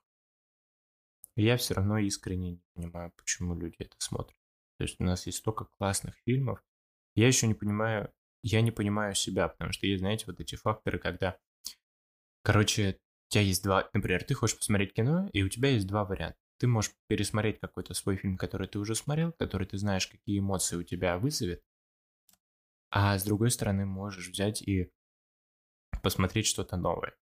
я 1.35 1.55
все 1.57 1.75
равно 1.75 1.99
искренне 1.99 2.51
не 2.51 2.61
понимаю, 2.73 3.13
почему 3.15 3.55
люди 3.55 3.75
это 3.79 3.95
смотрят. 3.99 4.37
То 4.77 4.83
есть 4.83 4.99
у 4.99 5.03
нас 5.03 5.25
есть 5.27 5.39
столько 5.39 5.65
классных 5.77 6.15
фильмов. 6.25 6.63
Я 7.15 7.27
еще 7.27 7.47
не 7.47 7.53
понимаю, 7.53 8.11
я 8.43 8.61
не 8.61 8.71
понимаю 8.71 9.13
себя, 9.15 9.47
потому 9.47 9.71
что 9.71 9.87
есть, 9.87 9.99
знаете, 9.99 10.25
вот 10.27 10.39
эти 10.39 10.55
факторы, 10.55 10.99
когда, 10.99 11.37
короче, 12.43 12.99
у 13.29 13.33
тебя 13.33 13.41
есть 13.41 13.63
два, 13.63 13.89
например, 13.93 14.23
ты 14.23 14.33
хочешь 14.33 14.57
посмотреть 14.57 14.93
кино, 14.93 15.29
и 15.33 15.43
у 15.43 15.49
тебя 15.49 15.69
есть 15.69 15.87
два 15.87 16.05
варианта. 16.05 16.37
Ты 16.59 16.67
можешь 16.67 16.93
пересмотреть 17.07 17.59
какой-то 17.59 17.93
свой 17.93 18.15
фильм, 18.15 18.37
который 18.37 18.67
ты 18.67 18.79
уже 18.79 18.95
смотрел, 18.95 19.31
который 19.33 19.67
ты 19.67 19.77
знаешь, 19.77 20.07
какие 20.07 20.39
эмоции 20.39 20.75
у 20.75 20.83
тебя 20.83 21.19
вызовет, 21.19 21.63
а 22.89 23.17
с 23.17 23.23
другой 23.23 23.51
стороны 23.51 23.85
можешь 23.85 24.29
взять 24.29 24.61
и 24.61 24.91
посмотреть 26.01 26.47
что-то 26.47 26.77
новое. 26.77 27.15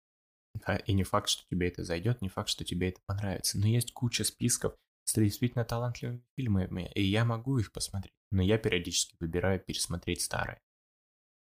Да? 0.66 0.78
И 0.78 0.94
не 0.94 1.04
факт, 1.04 1.30
что 1.30 1.44
тебе 1.50 1.68
это 1.68 1.84
зайдет, 1.84 2.22
не 2.22 2.30
факт, 2.30 2.50
что 2.50 2.64
тебе 2.64 2.90
это 2.90 3.02
понравится. 3.06 3.58
Но 3.58 3.68
есть 3.68 3.94
куча 3.94 4.24
списков 4.24 4.76
с 5.04 5.14
действительно 5.14 5.66
талантливыми 5.66 6.24
фильмами, 6.36 6.92
и 6.96 7.04
я 7.04 7.26
могу 7.26 7.58
их 7.60 7.72
посмотреть. 7.72 8.14
Но 8.32 8.42
я 8.42 8.58
периодически 8.58 9.16
выбираю 9.20 9.60
пересмотреть 9.60 10.22
старые. 10.22 10.60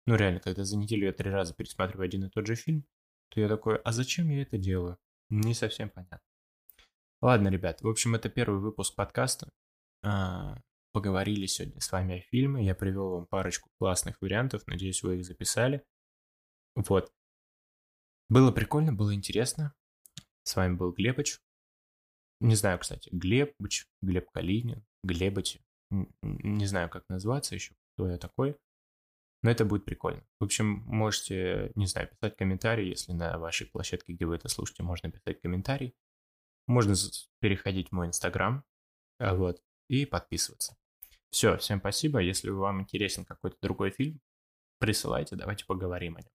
Ну 0.05 0.15
реально, 0.15 0.39
когда 0.39 0.63
за 0.63 0.77
неделю 0.77 1.05
я 1.05 1.13
три 1.13 1.29
раза 1.29 1.53
пересматриваю 1.53 2.05
один 2.05 2.25
и 2.25 2.29
тот 2.29 2.47
же 2.47 2.55
фильм, 2.55 2.85
то 3.29 3.39
я 3.39 3.47
такой, 3.47 3.77
а 3.77 3.91
зачем 3.91 4.29
я 4.29 4.41
это 4.41 4.57
делаю? 4.57 4.97
Не 5.29 5.53
совсем 5.53 5.89
понятно. 5.89 6.21
Ладно, 7.21 7.49
ребят, 7.49 7.81
в 7.81 7.87
общем, 7.87 8.15
это 8.15 8.29
первый 8.29 8.59
выпуск 8.59 8.95
подкаста. 8.95 9.51
А, 10.01 10.55
поговорили 10.93 11.45
сегодня 11.45 11.81
с 11.81 11.91
вами 11.91 12.19
о 12.19 12.21
фильме. 12.21 12.65
Я 12.65 12.73
привел 12.73 13.09
вам 13.09 13.27
парочку 13.27 13.69
классных 13.77 14.21
вариантов. 14.21 14.65
Надеюсь, 14.67 15.03
вы 15.03 15.17
их 15.17 15.25
записали. 15.25 15.83
Вот. 16.75 17.11
Было 18.29 18.51
прикольно, 18.51 18.93
было 18.93 19.13
интересно. 19.13 19.73
С 20.43 20.55
вами 20.55 20.75
был 20.75 20.91
Глебыч. 20.91 21.39
Не 22.39 22.55
знаю, 22.55 22.79
кстати, 22.79 23.09
Глебыч, 23.11 23.87
Глеб 24.01 24.29
Калинин, 24.31 24.85
Глебыч. 25.03 25.59
Не 25.89 26.65
знаю, 26.65 26.89
как 26.89 27.03
назваться 27.09 27.55
еще, 27.55 27.73
кто 27.93 28.07
я 28.07 28.17
такой. 28.17 28.55
Но 29.41 29.49
это 29.49 29.65
будет 29.65 29.85
прикольно. 29.85 30.23
В 30.39 30.43
общем, 30.43 30.83
можете, 30.85 31.71
не 31.75 31.87
знаю, 31.87 32.09
писать 32.09 32.35
комментарии, 32.35 32.87
если 32.87 33.13
на 33.13 33.37
вашей 33.37 33.67
площадке, 33.67 34.13
где 34.13 34.25
вы 34.25 34.35
это 34.35 34.49
слушаете, 34.49 34.83
можно 34.83 35.09
писать 35.09 35.41
комментарий. 35.41 35.95
Можно 36.67 36.93
переходить 37.39 37.89
в 37.89 37.93
мой 37.93 38.07
инстаграм, 38.07 38.63
а, 39.17 39.33
вот, 39.33 39.63
и 39.87 40.05
подписываться. 40.05 40.77
Все, 41.31 41.57
всем 41.57 41.79
спасибо. 41.79 42.19
Если 42.19 42.49
вам 42.49 42.81
интересен 42.81 43.25
какой-то 43.25 43.57
другой 43.61 43.91
фильм, 43.91 44.19
присылайте, 44.77 45.35
давайте 45.35 45.65
поговорим 45.65 46.17
о 46.17 46.21
нем. 46.21 46.31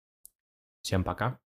Всем 0.82 1.04
пока. 1.04 1.40